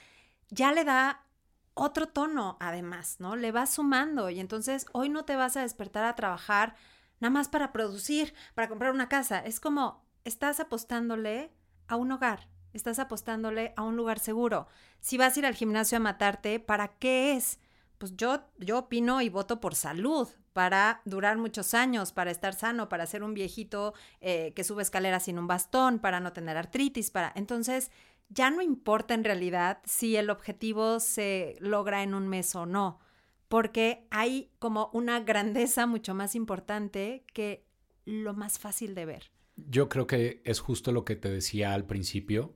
[0.49, 1.26] ya le da
[1.74, 3.36] otro tono además, ¿no?
[3.36, 6.76] Le va sumando y entonces hoy no te vas a despertar a trabajar
[7.20, 9.39] nada más para producir, para comprar una casa.
[9.39, 11.51] Es como estás apostándole
[11.89, 14.68] a un hogar, estás apostándole a un lugar seguro.
[15.01, 17.59] Si vas a ir al gimnasio a matarte, ¿para qué es?
[17.98, 22.89] Pues yo, yo opino y voto por salud, para durar muchos años, para estar sano,
[22.89, 27.12] para ser un viejito eh, que sube escaleras sin un bastón, para no tener artritis,
[27.12, 27.32] para...
[27.36, 27.91] Entonces,
[28.30, 33.00] ya no importa en realidad si el objetivo se logra en un mes o no,
[33.48, 37.68] porque hay como una grandeza mucho más importante que
[38.06, 39.32] lo más fácil de ver.
[39.58, 42.56] Yo creo que es justo lo que te decía al principio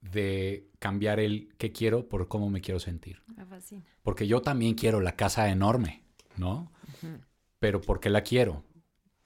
[0.00, 3.22] de cambiar el qué quiero por cómo me quiero sentir.
[3.36, 3.84] Me fascina.
[4.02, 6.04] Porque yo también quiero la casa enorme,
[6.36, 6.72] ¿no?
[7.58, 8.64] Pero ¿por qué la quiero?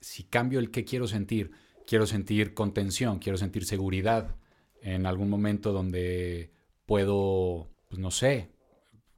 [0.00, 1.52] Si cambio el qué quiero sentir,
[1.86, 4.36] quiero sentir contención, quiero sentir seguridad
[4.82, 6.50] en algún momento donde
[6.86, 8.50] puedo, pues no sé,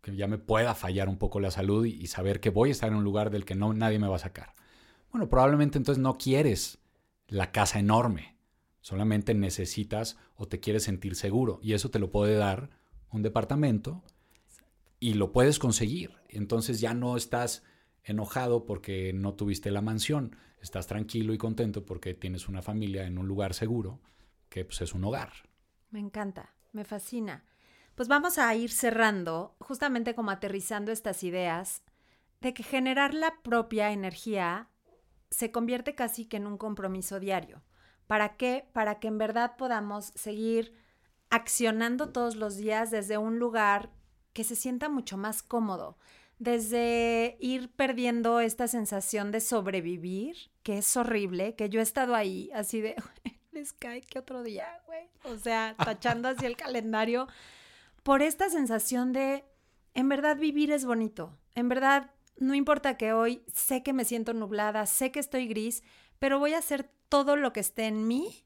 [0.00, 2.90] que ya me pueda fallar un poco la salud y, saber que voy a estar
[2.90, 4.54] en un lugar del que no nadie me va a sacar.
[5.10, 6.78] Bueno, probablemente entonces no quieres
[7.26, 8.35] la casa enorme,
[8.86, 12.70] solamente necesitas o te quieres sentir seguro y eso te lo puede dar
[13.10, 14.04] un departamento
[15.00, 16.12] y lo puedes conseguir.
[16.28, 17.64] Entonces ya no estás
[18.04, 23.18] enojado porque no tuviste la mansión, estás tranquilo y contento porque tienes una familia en
[23.18, 23.98] un lugar seguro
[24.48, 25.32] que pues, es un hogar.
[25.90, 27.44] Me encanta, me fascina.
[27.96, 31.82] Pues vamos a ir cerrando, justamente como aterrizando estas ideas
[32.40, 34.68] de que generar la propia energía
[35.28, 37.64] se convierte casi que en un compromiso diario.
[38.06, 38.68] ¿Para qué?
[38.72, 40.74] Para que en verdad podamos seguir
[41.30, 43.90] accionando todos los días desde un lugar
[44.32, 45.96] que se sienta mucho más cómodo,
[46.38, 52.50] desde ir perdiendo esta sensación de sobrevivir, que es horrible, que yo he estado ahí
[52.54, 52.94] así de,
[53.52, 55.08] les cae que otro día, güey.
[55.24, 57.26] O sea, tachando así el calendario,
[58.02, 59.44] por esta sensación de,
[59.94, 64.34] en verdad vivir es bonito, en verdad no importa que hoy sé que me siento
[64.34, 65.82] nublada, sé que estoy gris,
[66.18, 68.44] pero voy a hacer todo lo que esté en mí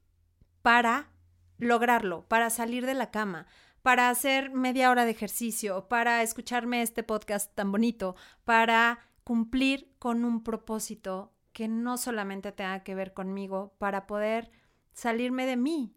[0.62, 1.10] para
[1.58, 3.46] lograrlo, para salir de la cama,
[3.82, 10.24] para hacer media hora de ejercicio, para escucharme este podcast tan bonito, para cumplir con
[10.24, 14.50] un propósito que no solamente tenga que ver conmigo, para poder
[14.92, 15.94] salirme de mí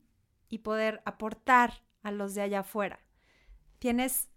[0.49, 2.99] y poder aportar a los de allá afuera.
[3.79, 4.29] ¿Tienes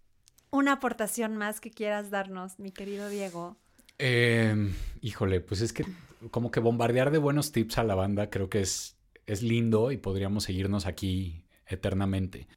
[0.51, 3.57] una aportación más que quieras darnos, mi querido Diego?
[3.99, 5.85] Em, híjole, pues es que
[6.31, 9.97] como que bombardear de buenos tips a la banda creo que es, es lindo y
[9.97, 12.49] podríamos seguirnos aquí eternamente.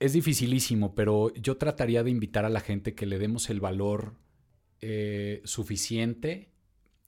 [0.00, 4.14] Es dificilísimo, pero yo trataría de invitar a la gente que le demos el valor
[4.80, 6.50] eh, suficiente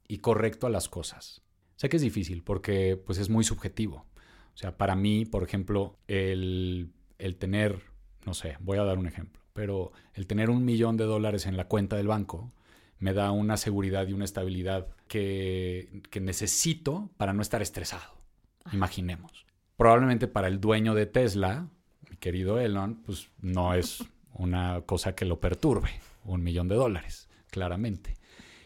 [0.09, 1.43] y correcto a las cosas.
[1.77, 4.07] Sé que es difícil porque pues es muy subjetivo.
[4.55, 7.81] O sea, para mí, por ejemplo, el, el tener,
[8.27, 11.57] no sé, voy a dar un ejemplo, pero el tener un millón de dólares en
[11.57, 12.53] la cuenta del banco
[13.01, 18.15] me da una seguridad y una estabilidad que, que necesito para no estar estresado.
[18.73, 19.47] Imaginemos.
[19.77, 21.69] Probablemente para el dueño de Tesla
[22.21, 25.91] querido Elon, pues no es una cosa que lo perturbe,
[26.25, 28.15] un millón de dólares, claramente.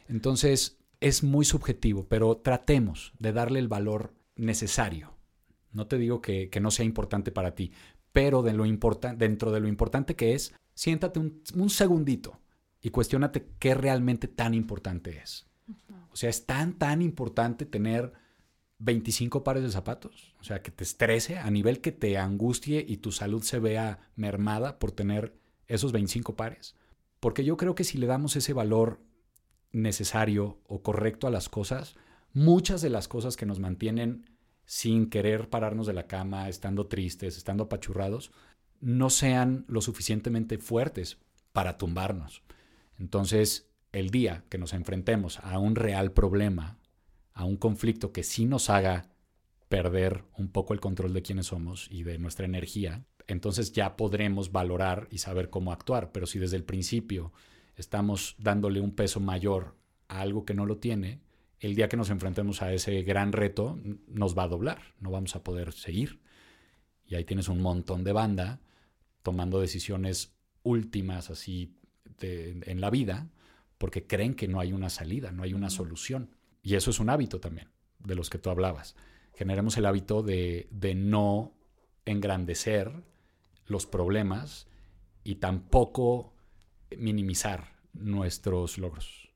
[0.09, 5.15] Entonces, es muy subjetivo, pero tratemos de darle el valor necesario.
[5.73, 7.73] No te digo que, no sea importante para ti,
[8.13, 8.65] pero de lo
[9.17, 12.41] dentro de lo importante que es, siéntate un, un segundito
[12.85, 15.47] y cuestionate qué realmente tan importante es.
[16.13, 18.13] O sea, es tan, tan importante tener
[18.79, 20.35] 25 pares de zapatos.
[20.39, 24.11] O sea, que te estrese a nivel que te angustie y tu salud se vea
[24.17, 25.35] mermada por tener
[25.67, 26.77] esos 25 pares.
[27.21, 29.01] Porque yo creo que si le damos ese valor
[29.73, 31.97] necesario o correcto a las cosas,
[32.35, 34.29] muchas de las cosas que nos mantienen
[34.67, 38.31] sin querer pararnos de la cama, estando tristes, estando apachurrados,
[38.81, 41.17] no sean lo suficientemente fuertes
[41.55, 42.43] para tumbarnos.
[42.99, 46.79] Entonces, el día que nos enfrentemos a un real problema,
[47.33, 49.11] a un conflicto que sí nos haga
[49.69, 54.53] perder un poco el control de quiénes somos y de nuestra energía, entonces ya podremos
[54.53, 56.13] valorar y saber cómo actuar.
[56.13, 57.33] Pero si desde el principio
[57.77, 59.77] estamos dándole un peso mayor
[60.09, 61.21] a algo que no lo tiene,
[61.61, 65.35] el día que nos enfrentemos a ese gran reto nos va a doblar, no vamos
[65.35, 66.21] a poder seguir.
[67.07, 68.61] Y ahí tienes un montón de banda
[69.23, 71.75] tomando decisiones últimas así
[72.21, 73.29] en la vida
[73.79, 76.31] porque creen que no hay una salida, no hay una solución.
[76.63, 78.97] Y eso es un hábito también, de los que tú hablabas.
[79.35, 81.53] Generemos el hábito de, no
[82.07, 82.93] engrandecer
[83.67, 84.69] los problemas
[85.23, 86.33] y tampoco
[86.97, 89.29] minimizar nuestros logros.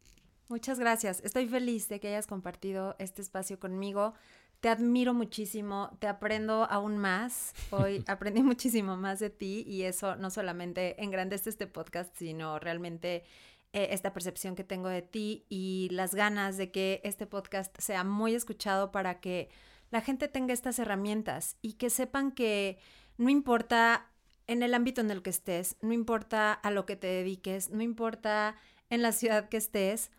[0.48, 1.20] Muchas gracias.
[1.24, 4.14] Estoy feliz de que hayas compartido este espacio conmigo.
[4.60, 7.54] Te admiro muchísimo, te aprendo aún más.
[7.70, 13.22] Hoy aprendí muchísimo más de ti y eso no solamente engrandece este podcast, sino realmente
[13.72, 18.02] eh, esta percepción que tengo de ti y las ganas de que este podcast sea
[18.02, 19.48] muy escuchado para que
[19.90, 22.78] la gente tenga estas herramientas y que sepan que
[23.16, 24.10] no importa
[24.48, 27.82] en el ámbito en el que estés, no importa a lo que te dediques, no
[27.82, 28.56] importa
[28.90, 30.10] en la ciudad que estés,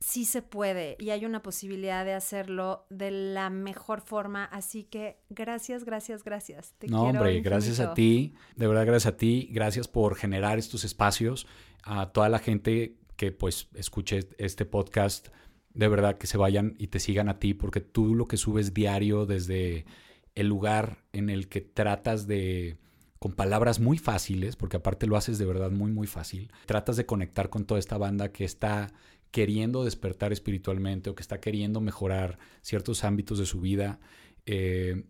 [0.00, 4.44] sí se puede y hay una posibilidad de hacerlo de la mejor forma.
[4.44, 6.74] Así que gracias, gracias, gracias.
[6.78, 8.34] Te no, hombre, gracias a ti.
[8.56, 9.48] De verdad, gracias a ti.
[9.52, 11.46] Gracias por generar estos espacios.
[11.82, 15.28] A toda la gente que pues escuche este podcast,
[15.74, 18.74] de verdad que se vayan y te sigan a ti porque tú lo que subes
[18.74, 19.86] diario desde
[20.34, 22.78] el lugar en el que tratas de
[23.18, 26.52] con palabras muy fáciles, porque aparte lo haces de verdad muy, muy fácil.
[26.66, 28.92] Tratas de conectar con toda esta banda que está
[29.30, 34.00] queriendo despertar espiritualmente o que está queriendo mejorar ciertos ámbitos de su vida,
[34.46, 35.04] eh,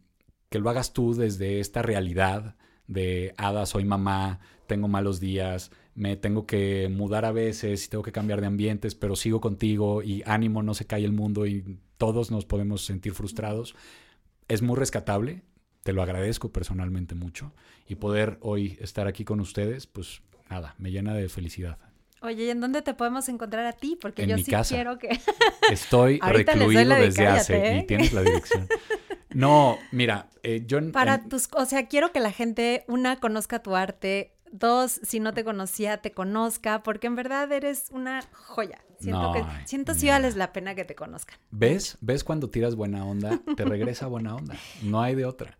[0.49, 2.57] que lo hagas tú desde esta realidad
[2.87, 8.03] de, Ada, soy mamá, tengo malos días, me tengo que mudar a veces y tengo
[8.03, 11.79] que cambiar de ambientes, pero sigo contigo y ánimo, no se cae el mundo y
[11.97, 13.75] todos nos podemos sentir frustrados.
[14.49, 15.43] Es muy rescatable,
[15.83, 17.53] te lo agradezco personalmente mucho
[17.89, 21.88] y poder hoy estar aquí con ustedes, pues nada, me llena de felicidad.
[22.21, 23.97] Oye, ¿y en dónde te podemos encontrar a ti?
[24.01, 25.09] Porque yo sí quiero que.
[25.71, 27.85] Estoy recluido desde hace y ¿eh?
[27.87, 28.67] tienes la dirección.
[29.31, 30.81] No, mira, eh, yo.
[30.91, 31.49] Para tus.
[31.53, 34.35] O sea, quiero que la gente, una, conozca tu arte.
[34.51, 38.81] Dos, si no te conocía, te conozca, porque en verdad eres una joya.
[38.99, 41.37] Siento que siento si vales la pena que te conozcan.
[41.51, 41.99] ¿Ves?
[42.01, 43.39] ¿Ves cuando tiras buena onda?
[43.55, 44.57] Te regresa buena onda.
[44.83, 45.59] No hay de otra.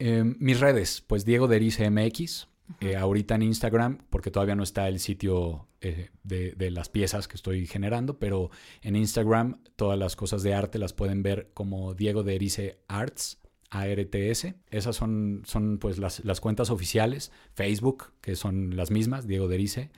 [0.00, 2.48] Em, mis redes, pues Diego Derice MX,
[2.80, 7.36] eh, ahorita en Instagram, porque todavía no está el sitio eh, de, las piezas que
[7.36, 8.50] estoy generando, pero
[8.82, 13.38] en Instagram todas las cosas de arte las pueden ver como Diego de Erice Arts,
[13.70, 14.54] ARTS.
[14.70, 19.54] Esas son, son pues las, las, cuentas oficiales, Facebook, que son las mismas, Diego de
[19.56, 19.90] Erice.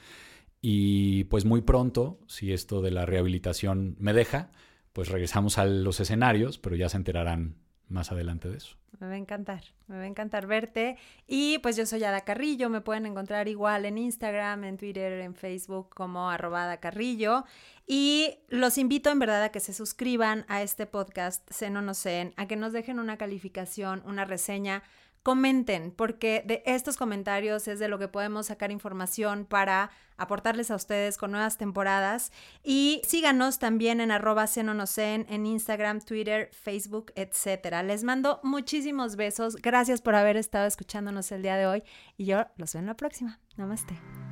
[0.62, 4.52] Y pues muy pronto, si esto de la rehabilitación me deja,
[4.92, 7.56] pues regresamos a los escenarios, pero ya se enterarán
[7.88, 8.79] más adelante de eso.
[9.00, 10.98] Me va a encantar, me va a encantar verte.
[11.26, 15.34] Y pues yo soy Ada Carrillo, me pueden encontrar igual en Instagram, en Twitter, en
[15.34, 17.44] Facebook como arrobada Carrillo.
[17.86, 22.34] Y los invito en verdad a que se suscriban a este podcast, Seno No Sen,
[22.36, 24.82] a que nos dejen una calificación, una reseña
[25.22, 30.76] comenten, porque de estos comentarios es de lo que podemos sacar información para aportarles a
[30.76, 32.32] ustedes con nuevas temporadas.
[32.62, 37.82] Y síganos también en arroba senonocen en Instagram, Twitter, Facebook, etc.
[37.84, 39.56] Les mando muchísimos besos.
[39.56, 41.82] Gracias por haber estado escuchándonos el día de hoy
[42.16, 43.40] y yo los veo en la próxima.
[43.56, 44.29] Namaste.